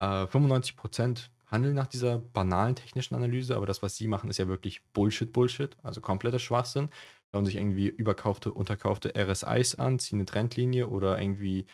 äh, 0.00 0.24
95% 0.24 1.28
handeln 1.46 1.74
nach 1.74 1.88
dieser 1.88 2.18
banalen 2.18 2.76
technischen 2.76 3.14
Analyse, 3.14 3.56
aber 3.56 3.66
das, 3.66 3.82
was 3.82 3.96
sie 3.96 4.08
machen, 4.08 4.30
ist 4.30 4.38
ja 4.38 4.48
wirklich 4.48 4.82
Bullshit, 4.92 5.32
Bullshit, 5.32 5.76
also 5.82 6.00
kompletter 6.00 6.38
Schwachsinn. 6.38 6.90
Schauen 7.32 7.46
sich 7.46 7.56
irgendwie 7.56 7.88
überkaufte, 7.88 8.52
unterkaufte 8.52 9.12
RSIs 9.16 9.76
an, 9.76 9.98
ziehen 9.98 10.18
eine 10.18 10.26
Trendlinie 10.26 10.88
oder 10.88 11.20
irgendwie 11.20 11.66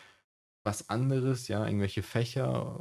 was 0.63 0.89
anderes, 0.89 1.47
ja, 1.47 1.65
irgendwelche 1.65 2.03
Fächer 2.03 2.79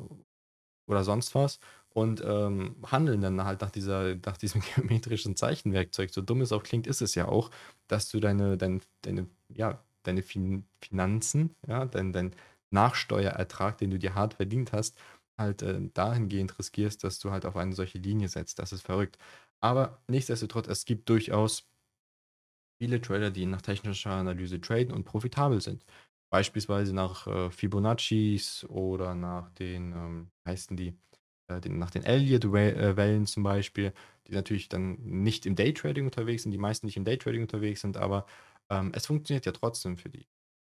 oder 0.89 1.05
sonst 1.05 1.35
was 1.35 1.59
und 1.91 2.23
ähm, 2.25 2.77
handeln 2.85 3.23
dann 3.23 3.43
halt 3.45 3.63
nach, 3.63 3.71
dieser, 3.71 4.17
nach 4.17 4.37
diesem 4.37 4.61
geometrischen 4.75 5.37
Zeichenwerkzeug. 5.37 6.13
So 6.13 6.21
dumm 6.21 6.43
es 6.43 6.53
auch 6.53 6.63
klingt, 6.63 6.87
ist 6.87 7.01
es 7.01 7.15
ja 7.15 7.27
auch, 7.29 7.51
dass 7.89 8.11
du 8.11 8.21
deine, 8.21 8.59
dein, 8.59 8.83
deine, 9.03 9.29
ja, 9.49 9.83
deine 10.03 10.23
fin 10.23 10.67
Finanzen, 10.83 11.57
ja, 11.67 11.87
dein, 11.87 12.13
dein 12.13 12.35
Nachsteuerertrag, 12.71 13.79
den 13.79 13.91
du 13.91 13.99
dir 13.99 14.15
hart 14.15 14.35
verdient 14.35 14.73
hast, 14.73 14.99
halt 15.39 15.63
äh, 15.63 15.81
dahingehend 15.95 16.59
riskierst, 16.59 17.03
dass 17.05 17.19
du 17.19 17.31
halt 17.31 17.47
auf 17.47 17.57
eine 17.57 17.75
solche 17.75 17.99
Linie 17.99 18.29
setzt. 18.29 18.59
Das 18.59 18.73
ist 18.73 18.83
verrückt. 18.83 19.19
Aber 19.61 20.03
nichtsdestotrotz, 20.09 20.69
es 20.69 20.85
gibt 20.85 21.09
durchaus 21.09 21.67
viele 22.79 23.01
Trader, 23.01 23.31
die 23.31 23.47
nach 23.47 23.63
technischer 23.63 24.11
Analyse 24.13 24.61
traden 24.61 24.93
und 24.93 25.05
profitabel 25.05 25.61
sind. 25.61 25.85
Beispielsweise 26.31 26.95
nach 26.95 27.27
äh, 27.27 27.51
Fibonaccis 27.51 28.65
oder 28.69 29.15
nach 29.15 29.51
den, 29.51 29.93
ähm, 29.93 30.31
heißen 30.47 30.77
die, 30.77 30.99
äh, 31.49 31.61
den, 31.61 31.79
nach 31.79 31.91
den 31.91 32.03
Elliott-Wellen 32.05 33.23
äh, 33.23 33.27
zum 33.27 33.43
Beispiel, 33.43 33.93
die 34.27 34.33
natürlich 34.33 34.69
dann 34.69 34.97
nicht 35.03 35.47
im 35.47 35.55
Daytrading 35.55 36.07
unterwegs 36.07 36.43
sind, 36.43 36.53
die 36.53 36.59
meisten 36.59 36.87
nicht 36.87 36.97
im 36.97 37.05
Daytrading 37.05 37.43
unterwegs 37.43 37.81
sind, 37.81 37.97
aber 37.97 38.27
ähm, 38.71 38.93
es 38.95 39.07
funktioniert 39.07 39.47
ja 39.47 39.53
trotzdem 39.53 39.97
für 39.97 40.09
die. 40.09 40.27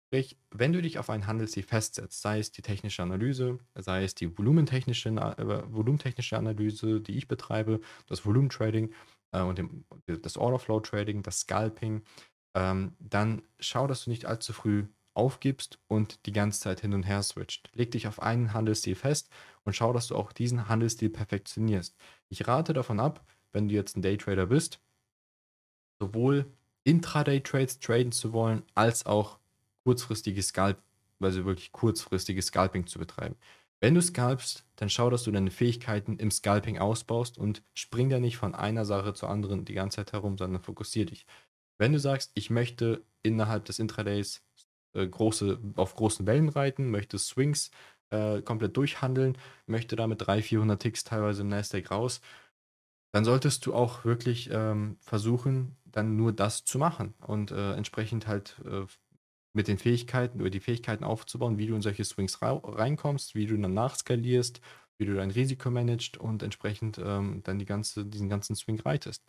Sprich, 0.08 0.36
wenn 0.50 0.74
du 0.74 0.82
dich 0.82 0.98
auf 0.98 1.08
ein 1.08 1.26
Handelsziel 1.26 1.62
festsetzt, 1.62 2.20
sei 2.20 2.38
es 2.38 2.52
die 2.52 2.60
technische 2.60 3.02
Analyse, 3.02 3.58
sei 3.74 4.04
es 4.04 4.14
die 4.14 4.36
volumentechnische, 4.36 5.08
äh, 5.08 5.72
volumentechnische 5.72 6.36
Analyse, 6.36 7.00
die 7.00 7.16
ich 7.16 7.28
betreibe, 7.28 7.80
das 8.08 8.26
Volumentrading 8.26 8.92
äh, 9.32 9.42
und 9.42 9.58
dem, 9.58 9.84
das 10.06 10.36
Orderflow 10.36 10.80
Trading, 10.80 11.22
das 11.22 11.40
Scalping, 11.40 12.02
ähm, 12.54 12.94
dann 13.00 13.42
schau, 13.60 13.86
dass 13.86 14.04
du 14.04 14.10
nicht 14.10 14.26
allzu 14.26 14.52
früh 14.52 14.86
aufgibst 15.14 15.78
und 15.88 16.24
die 16.26 16.32
ganze 16.32 16.60
Zeit 16.60 16.80
hin 16.80 16.94
und 16.94 17.02
her 17.02 17.22
switcht. 17.22 17.70
Leg 17.74 17.90
dich 17.90 18.06
auf 18.08 18.22
einen 18.22 18.54
Handelsstil 18.54 18.94
fest 18.94 19.28
und 19.64 19.74
schau, 19.74 19.92
dass 19.92 20.06
du 20.06 20.16
auch 20.16 20.32
diesen 20.32 20.68
Handelsstil 20.68 21.10
perfektionierst. 21.10 21.96
Ich 22.28 22.46
rate 22.46 22.72
davon 22.72 23.00
ab, 23.00 23.24
wenn 23.52 23.68
du 23.68 23.74
jetzt 23.74 23.96
ein 23.96 24.02
Daytrader 24.02 24.46
bist, 24.46 24.80
sowohl 26.00 26.50
Intraday-Trades 26.84 27.78
traden 27.80 28.12
zu 28.12 28.32
wollen, 28.32 28.62
als 28.74 29.06
auch 29.06 29.38
kurzfristiges 29.84 30.48
Scalp, 30.48 30.82
also 31.20 31.44
wirklich 31.44 31.72
kurzfristiges 31.72 32.46
Scalping 32.46 32.86
zu 32.86 32.98
betreiben. 32.98 33.36
Wenn 33.82 33.94
du 33.96 34.00
scalpst, 34.00 34.64
dann 34.76 34.88
schau, 34.88 35.10
dass 35.10 35.24
du 35.24 35.32
deine 35.32 35.50
Fähigkeiten 35.50 36.16
im 36.16 36.30
Scalping 36.30 36.78
ausbaust 36.78 37.36
und 37.36 37.64
spring 37.74 38.08
da 38.10 38.20
nicht 38.20 38.36
von 38.36 38.54
einer 38.54 38.84
Sache 38.84 39.12
zur 39.12 39.28
anderen 39.28 39.64
die 39.64 39.74
ganze 39.74 39.96
Zeit 39.96 40.12
herum, 40.12 40.38
sondern 40.38 40.62
fokussier 40.62 41.04
dich. 41.04 41.26
Wenn 41.78 41.92
du 41.92 41.98
sagst, 41.98 42.30
ich 42.34 42.48
möchte 42.48 43.04
innerhalb 43.24 43.64
des 43.64 43.80
Intradays 43.80 44.44
äh, 44.94 45.04
große, 45.04 45.58
auf 45.74 45.96
großen 45.96 46.26
Wellen 46.28 46.48
reiten, 46.48 46.90
möchte 46.90 47.18
Swings 47.18 47.72
äh, 48.10 48.40
komplett 48.42 48.76
durchhandeln, 48.76 49.36
möchte 49.66 49.96
damit 49.96 50.24
300, 50.28 50.44
400 50.44 50.80
Ticks 50.80 51.02
teilweise 51.02 51.42
im 51.42 51.48
Nasdaq 51.48 51.90
raus, 51.90 52.20
dann 53.12 53.24
solltest 53.24 53.66
du 53.66 53.74
auch 53.74 54.04
wirklich 54.04 54.48
ähm, 54.52 54.96
versuchen, 55.00 55.76
dann 55.86 56.16
nur 56.16 56.32
das 56.32 56.64
zu 56.64 56.78
machen 56.78 57.14
und 57.26 57.50
äh, 57.50 57.72
entsprechend 57.74 58.28
halt 58.28 58.60
äh, 58.64 58.86
mit 59.54 59.68
den 59.68 59.78
Fähigkeiten 59.78 60.40
oder 60.40 60.50
die 60.50 60.60
Fähigkeiten 60.60 61.04
aufzubauen, 61.04 61.58
wie 61.58 61.66
du 61.66 61.74
in 61.74 61.82
solche 61.82 62.04
Swings 62.04 62.40
reinkommst, 62.42 63.34
wie 63.34 63.46
du 63.46 63.56
dann 63.58 63.74
nachskalierst, 63.74 64.60
wie 64.98 65.06
du 65.06 65.14
dein 65.14 65.30
Risiko 65.30 65.70
managst 65.70 66.16
und 66.16 66.42
entsprechend 66.42 66.98
ähm, 66.98 67.42
dann 67.44 67.58
die 67.58 67.64
ganze, 67.66 68.06
diesen 68.06 68.28
ganzen 68.28 68.56
Swing 68.56 68.80
reitest. 68.80 69.24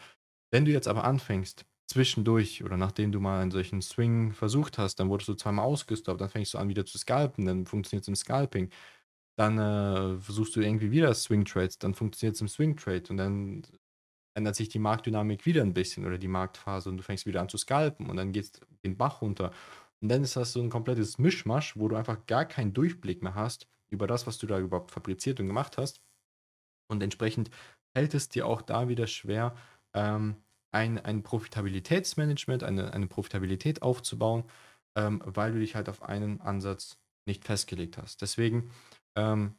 Wenn 0.52 0.66
du 0.66 0.72
jetzt 0.72 0.88
aber 0.88 1.04
anfängst, 1.04 1.66
zwischendurch 1.88 2.64
oder 2.64 2.78
nachdem 2.78 3.12
du 3.12 3.20
mal 3.20 3.42
einen 3.42 3.52
solchen 3.52 3.82
Swing 3.82 4.34
versucht 4.34 4.78
hast, 4.78 4.96
dann 4.96 5.10
wurdest 5.10 5.30
du 5.30 5.34
zweimal 5.36 5.66
ausgestoppt, 5.66 6.22
dann 6.22 6.30
fängst 6.30 6.54
du 6.54 6.58
an 6.58 6.70
wieder 6.70 6.86
zu 6.86 6.98
scalpen, 6.98 7.46
dann 7.46 7.66
funktioniert 7.66 8.04
es 8.04 8.08
im 8.08 8.16
Scalping. 8.16 8.70
Dann 9.38 9.58
äh, 9.58 10.20
versuchst 10.22 10.56
du 10.56 10.62
irgendwie 10.62 10.92
wieder 10.92 11.14
Swing 11.16 11.46
Trades, 11.46 11.80
dann 11.80 11.96
funktioniert 11.96 12.36
es 12.36 12.42
im 12.42 12.48
Swing 12.48 12.78
Trade 12.78 13.04
und 13.10 13.18
dann 13.18 13.64
ändert 14.36 14.56
sich 14.56 14.70
die 14.70 14.80
Marktdynamik 14.80 15.46
wieder 15.46 15.62
ein 15.62 15.74
bisschen 15.74 16.06
oder 16.06 16.18
die 16.18 16.28
Marktphase 16.28 16.90
und 16.90 16.98
du 16.98 17.04
fängst 17.04 17.26
wieder 17.26 17.42
an 17.42 17.50
zu 17.50 17.58
scalpen 17.58 18.10
und 18.10 18.18
dann 18.18 18.32
geht 18.32 18.46
es 18.46 18.52
den 18.86 18.98
Bach 18.98 19.22
runter. 19.22 19.52
Und 20.04 20.10
dann 20.10 20.22
ist 20.22 20.36
das 20.36 20.52
so 20.52 20.62
ein 20.62 20.70
komplettes 20.70 21.18
Mischmasch, 21.18 21.78
wo 21.78 21.88
du 21.88 21.96
einfach 21.96 22.26
gar 22.26 22.44
keinen 22.44 22.74
Durchblick 22.74 23.24
mehr 23.24 23.36
hast 23.36 23.70
über 23.90 24.06
das, 24.06 24.28
was 24.28 24.38
du 24.38 24.46
da 24.46 24.60
überhaupt 24.60 24.92
fabriziert 24.92 25.40
und 25.40 25.48
gemacht 25.48 25.78
hast. 25.78 26.02
Und 26.92 27.02
entsprechend 27.02 27.50
fällt 27.96 28.14
es 28.14 28.28
dir 28.28 28.46
auch 28.46 28.62
da 28.62 28.90
wieder 28.90 29.08
schwer, 29.08 29.56
ähm, 29.96 30.44
ein, 30.74 31.00
ein 31.00 31.24
Profitabilitätsmanagement, 31.24 32.64
eine, 32.64 32.94
eine 32.94 33.08
Profitabilität 33.08 33.82
aufzubauen, 33.82 34.44
ähm, 34.98 35.22
weil 35.24 35.54
du 35.54 35.60
dich 35.60 35.76
halt 35.76 35.88
auf 35.88 36.04
einen 36.04 36.42
Ansatz 36.42 36.98
nicht 37.26 37.46
festgelegt 37.46 37.98
hast. 37.98 38.22
Deswegen, 38.22 38.72
ähm, 39.18 39.56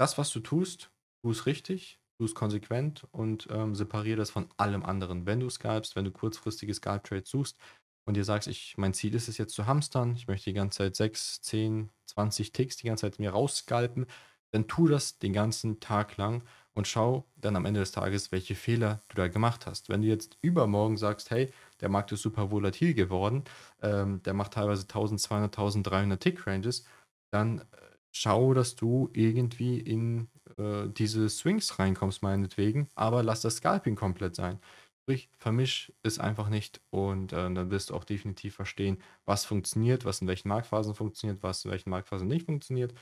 das, 0.00 0.16
was 0.16 0.30
du 0.30 0.40
tust, 0.40 0.90
tu 1.22 1.32
es 1.32 1.44
richtig, 1.44 2.00
tu 2.18 2.24
es 2.24 2.34
konsequent 2.34 3.06
und 3.10 3.46
ähm, 3.50 3.74
separiere 3.74 4.16
das 4.16 4.30
von 4.30 4.48
allem 4.56 4.84
anderen. 4.84 5.26
Wenn 5.26 5.40
du 5.40 5.50
scalpst, 5.50 5.96
wenn 5.96 6.06
du 6.06 6.12
kurzfristige 6.12 6.72
Scalp-Trades 6.72 7.28
suchst, 7.28 7.58
und 8.04 8.16
dir 8.16 8.24
sagst, 8.24 8.48
ich, 8.48 8.76
mein 8.76 8.94
Ziel 8.94 9.14
ist 9.14 9.28
es 9.28 9.38
jetzt 9.38 9.54
zu 9.54 9.66
hamstern, 9.66 10.14
ich 10.16 10.26
möchte 10.26 10.50
die 10.50 10.54
ganze 10.54 10.78
Zeit 10.78 10.96
6, 10.96 11.42
10, 11.42 11.90
20 12.06 12.52
Ticks 12.52 12.76
die 12.76 12.86
ganze 12.88 13.02
Zeit 13.02 13.18
mir 13.18 13.30
rausskalpen, 13.30 14.06
dann 14.52 14.68
tu 14.68 14.86
das 14.86 15.18
den 15.18 15.32
ganzen 15.32 15.80
Tag 15.80 16.16
lang 16.16 16.42
und 16.74 16.86
schau 16.88 17.26
dann 17.36 17.56
am 17.56 17.64
Ende 17.64 17.80
des 17.80 17.92
Tages, 17.92 18.32
welche 18.32 18.54
Fehler 18.54 19.02
du 19.08 19.16
da 19.16 19.28
gemacht 19.28 19.66
hast. 19.66 19.88
Wenn 19.88 20.02
du 20.02 20.08
jetzt 20.08 20.38
übermorgen 20.42 20.96
sagst, 20.96 21.30
hey, 21.30 21.50
der 21.80 21.88
Markt 21.88 22.12
ist 22.12 22.22
super 22.22 22.50
volatil 22.50 22.94
geworden, 22.94 23.44
ähm, 23.82 24.22
der 24.22 24.34
macht 24.34 24.54
teilweise 24.54 24.82
1200, 24.82 25.52
1300 25.52 26.20
Tick-Ranges, 26.20 26.84
dann 27.30 27.60
äh, 27.60 27.64
schau, 28.10 28.54
dass 28.54 28.76
du 28.76 29.10
irgendwie 29.12 29.78
in 29.78 30.28
äh, 30.58 30.88
diese 30.88 31.28
Swings 31.28 31.78
reinkommst, 31.78 32.22
meinetwegen, 32.22 32.88
aber 32.94 33.22
lass 33.22 33.40
das 33.42 33.56
Scalping 33.56 33.96
komplett 33.96 34.36
sein. 34.36 34.60
Sprich, 35.02 35.28
vermisch 35.36 35.92
es 36.04 36.20
einfach 36.20 36.48
nicht 36.48 36.80
und 36.90 37.32
äh, 37.32 37.52
dann 37.52 37.70
wirst 37.70 37.90
du 37.90 37.94
auch 37.94 38.04
definitiv 38.04 38.54
verstehen, 38.54 39.02
was 39.24 39.44
funktioniert, 39.44 40.04
was 40.04 40.20
in 40.20 40.28
welchen 40.28 40.48
Marktphasen 40.48 40.94
funktioniert, 40.94 41.42
was 41.42 41.64
in 41.64 41.72
welchen 41.72 41.90
Marktphasen 41.90 42.28
nicht 42.28 42.46
funktioniert. 42.46 42.94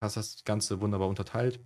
Hast 0.00 0.16
das 0.16 0.44
Ganze 0.44 0.80
wunderbar 0.80 1.08
unterteilt 1.08 1.60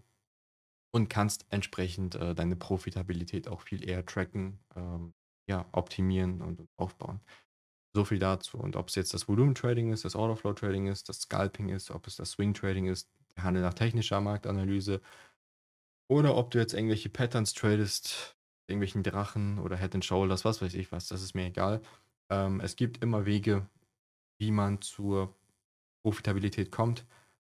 und 0.94 1.10
kannst 1.10 1.44
entsprechend 1.50 2.14
äh, 2.14 2.34
deine 2.34 2.56
Profitabilität 2.56 3.48
auch 3.48 3.60
viel 3.60 3.86
eher 3.86 4.06
tracken, 4.06 4.58
ähm, 4.74 5.12
ja, 5.46 5.66
optimieren 5.72 6.40
und 6.40 6.66
aufbauen. 6.78 7.20
So 7.94 8.04
viel 8.04 8.18
dazu. 8.18 8.58
Und 8.58 8.76
ob 8.76 8.88
es 8.88 8.94
jetzt 8.94 9.12
das 9.12 9.28
Volumen-Trading 9.28 9.92
ist, 9.92 10.04
das 10.06 10.16
Orderflow-Trading 10.16 10.86
ist, 10.86 11.08
das 11.10 11.20
Scalping 11.20 11.68
ist, 11.68 11.90
ob 11.90 12.06
es 12.06 12.16
das 12.16 12.32
Swing-Trading 12.32 12.86
ist, 12.86 13.10
der 13.36 13.44
Handel 13.44 13.62
nach 13.62 13.74
technischer 13.74 14.20
Marktanalyse 14.20 15.02
oder 16.08 16.36
ob 16.36 16.50
du 16.50 16.58
jetzt 16.58 16.74
irgendwelche 16.74 17.08
Patterns 17.08 17.52
tradest, 17.52 18.35
irgendwelchen 18.68 19.02
Drachen 19.02 19.58
oder 19.58 19.76
Head 19.76 19.94
and 19.94 20.04
Shoulders, 20.04 20.44
was 20.44 20.60
weiß 20.62 20.74
ich 20.74 20.92
was, 20.92 21.08
das 21.08 21.22
ist 21.22 21.34
mir 21.34 21.46
egal. 21.46 21.82
Ähm, 22.30 22.60
es 22.60 22.76
gibt 22.76 23.02
immer 23.02 23.26
Wege, 23.26 23.66
wie 24.38 24.50
man 24.50 24.80
zur 24.82 25.34
Profitabilität 26.02 26.70
kommt, 26.70 27.04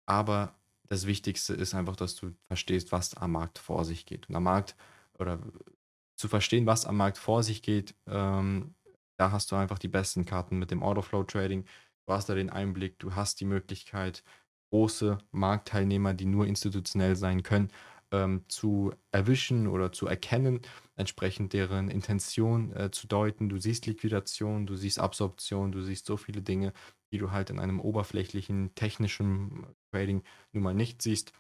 aber 0.06 0.56
das 0.88 1.08
Wichtigste 1.08 1.54
ist 1.54 1.74
einfach, 1.74 1.96
dass 1.96 2.16
du 2.16 2.34
verstehst, 2.48 2.92
was 2.92 3.16
am 3.16 3.32
Markt 3.34 3.60
vor 3.60 3.86
sich 3.86 4.06
geht. 4.06 4.28
Und 4.28 4.36
am 4.36 4.44
Markt 4.44 4.76
oder 5.18 5.40
zu 6.18 6.28
verstehen, 6.28 6.66
was 6.66 6.86
am 6.86 6.98
Markt 6.98 7.18
vor 7.18 7.44
sich 7.44 7.62
geht, 7.62 7.96
ähm, 8.08 8.76
da 9.18 9.32
hast 9.32 9.52
du 9.52 9.56
einfach 9.56 9.80
die 9.80 9.88
besten 9.88 10.26
Karten 10.26 10.58
mit 10.60 10.72
dem 10.72 10.84
Autoflow 10.84 11.24
Trading. 11.24 11.66
Du 12.06 12.14
hast 12.14 12.28
da 12.28 12.36
den 12.36 12.50
Einblick, 12.50 13.00
du 13.00 13.16
hast 13.16 13.40
die 13.40 13.46
Möglichkeit, 13.46 14.24
große 14.72 15.20
Marktteilnehmer, 15.32 16.14
die 16.14 16.26
nur 16.26 16.48
institutionell 16.48 17.16
sein 17.16 17.44
können, 17.44 17.72
ähm, 18.12 18.44
zu 18.48 18.94
erwischen 19.12 19.68
oder 19.68 19.92
zu 19.92 20.08
erkennen, 20.08 20.62
entsprechend 20.96 21.54
deren 21.54 21.90
Intention 21.90 22.76
äh, 22.76 22.92
zu 22.92 23.08
deuten. 23.08 23.50
Du 23.50 23.58
siehst 23.58 23.86
Liquidation, 23.86 24.66
du 24.66 24.76
siehst 24.76 25.00
Absorption, 25.00 25.72
du 25.72 25.82
siehst 25.82 26.06
so 26.06 26.18
viele 26.18 26.42
Dinge, 26.42 26.74
die 27.12 27.18
du 27.18 27.32
halt 27.32 27.50
in 27.50 27.60
einem 27.60 27.80
oberflächlichen, 27.80 28.76
technischen 28.76 29.66
Trading 29.92 30.24
nun 30.52 30.64
mal 30.64 30.74
nicht 30.74 31.02
siehst. 31.02 31.34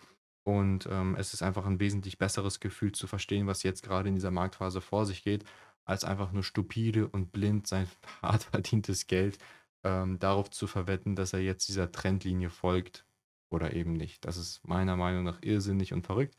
Und 0.43 0.87
ähm, 0.89 1.15
es 1.17 1.33
ist 1.33 1.43
einfach 1.43 1.65
ein 1.65 1.79
wesentlich 1.79 2.17
besseres 2.17 2.59
Gefühl 2.59 2.93
zu 2.93 3.05
verstehen, 3.07 3.47
was 3.47 3.63
jetzt 3.63 3.83
gerade 3.83 4.09
in 4.09 4.15
dieser 4.15 4.31
Marktphase 4.31 4.81
vor 4.81 5.05
sich 5.05 5.23
geht, 5.23 5.43
als 5.85 6.03
einfach 6.03 6.31
nur 6.31 6.43
stupide 6.43 7.07
und 7.07 7.31
blind 7.31 7.67
sein 7.67 7.87
hart 8.21 8.43
verdientes 8.43 9.07
Geld 9.07 9.37
ähm, 9.83 10.19
darauf 10.19 10.49
zu 10.49 10.67
verwetten, 10.67 11.15
dass 11.15 11.33
er 11.33 11.41
jetzt 11.41 11.67
dieser 11.67 11.91
Trendlinie 11.91 12.49
folgt 12.49 13.05
oder 13.51 13.73
eben 13.73 13.93
nicht. 13.93 14.25
Das 14.25 14.37
ist 14.37 14.65
meiner 14.67 14.95
Meinung 14.95 15.23
nach 15.23 15.41
irrsinnig 15.41 15.93
und 15.93 16.05
verrückt. 16.05 16.35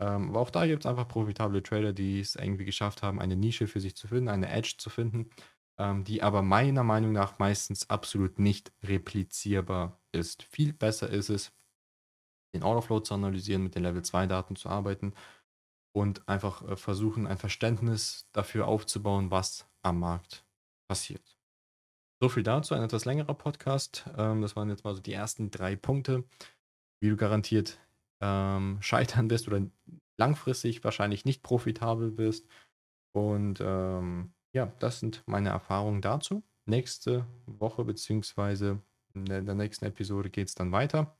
Ähm, 0.00 0.30
aber 0.30 0.40
auch 0.40 0.50
da 0.50 0.66
gibt 0.66 0.84
es 0.84 0.90
einfach 0.90 1.08
profitable 1.08 1.62
Trader, 1.62 1.92
die 1.92 2.20
es 2.20 2.34
irgendwie 2.34 2.64
geschafft 2.64 3.02
haben, 3.02 3.20
eine 3.20 3.36
Nische 3.36 3.66
für 3.66 3.80
sich 3.80 3.96
zu 3.96 4.08
finden, 4.08 4.28
eine 4.28 4.48
Edge 4.48 4.74
zu 4.78 4.90
finden, 4.90 5.30
ähm, 5.78 6.04
die 6.04 6.22
aber 6.22 6.42
meiner 6.42 6.84
Meinung 6.84 7.12
nach 7.12 7.38
meistens 7.38 7.88
absolut 7.88 8.38
nicht 8.38 8.72
replizierbar 8.82 10.00
ist. 10.12 10.42
Viel 10.42 10.72
besser 10.72 11.08
ist 11.08 11.30
es, 11.30 11.52
den 12.54 12.62
Orderflow 12.62 13.00
zu 13.00 13.14
analysieren, 13.14 13.62
mit 13.62 13.74
den 13.74 13.82
Level 13.82 14.02
2 14.02 14.26
Daten 14.26 14.56
zu 14.56 14.68
arbeiten 14.68 15.14
und 15.94 16.28
einfach 16.28 16.62
äh, 16.62 16.76
versuchen, 16.76 17.26
ein 17.26 17.38
Verständnis 17.38 18.28
dafür 18.32 18.68
aufzubauen, 18.68 19.30
was 19.30 19.66
am 19.82 20.00
Markt 20.00 20.44
passiert. 20.88 21.38
So 22.22 22.28
viel 22.28 22.42
dazu, 22.42 22.74
ein 22.74 22.82
etwas 22.82 23.04
längerer 23.04 23.34
Podcast. 23.34 24.04
Ähm, 24.16 24.42
das 24.42 24.56
waren 24.56 24.68
jetzt 24.70 24.84
mal 24.84 24.94
so 24.94 25.00
die 25.00 25.12
ersten 25.12 25.50
drei 25.50 25.76
Punkte, 25.76 26.24
wie 27.00 27.10
du 27.10 27.16
garantiert 27.16 27.78
ähm, 28.20 28.78
scheitern 28.80 29.30
wirst 29.30 29.48
oder 29.48 29.66
langfristig 30.18 30.82
wahrscheinlich 30.84 31.24
nicht 31.24 31.42
profitabel 31.42 32.16
wirst. 32.18 32.46
Und 33.12 33.60
ähm, 33.60 34.32
ja, 34.54 34.72
das 34.78 35.00
sind 35.00 35.22
meine 35.26 35.50
Erfahrungen 35.50 36.02
dazu. 36.02 36.42
Nächste 36.66 37.26
Woche 37.46 37.84
beziehungsweise 37.84 38.80
in 39.14 39.24
der 39.24 39.54
nächsten 39.54 39.86
Episode 39.86 40.30
geht 40.30 40.48
es 40.48 40.54
dann 40.54 40.72
weiter. 40.72 41.16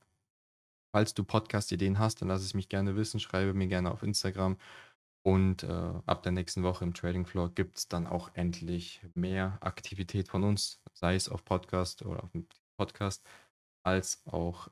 Falls 0.92 1.14
du 1.14 1.24
Podcast-Ideen 1.24 1.98
hast, 1.98 2.20
dann 2.20 2.28
lass 2.28 2.42
es 2.42 2.54
mich 2.54 2.68
gerne 2.68 2.96
wissen. 2.96 3.20
Schreibe 3.20 3.54
mir 3.54 3.68
gerne 3.68 3.90
auf 3.90 4.02
Instagram. 4.02 4.56
Und 5.22 5.64
äh, 5.64 5.92
ab 6.06 6.22
der 6.22 6.32
nächsten 6.32 6.62
Woche 6.62 6.84
im 6.84 6.94
Trading 6.94 7.26
Floor 7.26 7.52
gibt 7.54 7.78
es 7.78 7.88
dann 7.88 8.06
auch 8.06 8.30
endlich 8.34 9.02
mehr 9.14 9.58
Aktivität 9.60 10.28
von 10.28 10.44
uns, 10.44 10.80
sei 10.92 11.16
es 11.16 11.28
auf 11.28 11.44
Podcast 11.44 12.02
oder 12.02 12.22
auf 12.22 12.30
dem 12.30 12.46
Podcast, 12.78 13.26
als 13.82 14.22
auch 14.26 14.68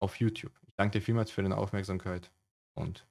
auf 0.00 0.18
YouTube. 0.18 0.58
Danke 0.78 1.00
dir 1.00 1.04
vielmals 1.04 1.32
für 1.32 1.42
deine 1.42 1.58
Aufmerksamkeit 1.58 2.30
und 2.74 3.07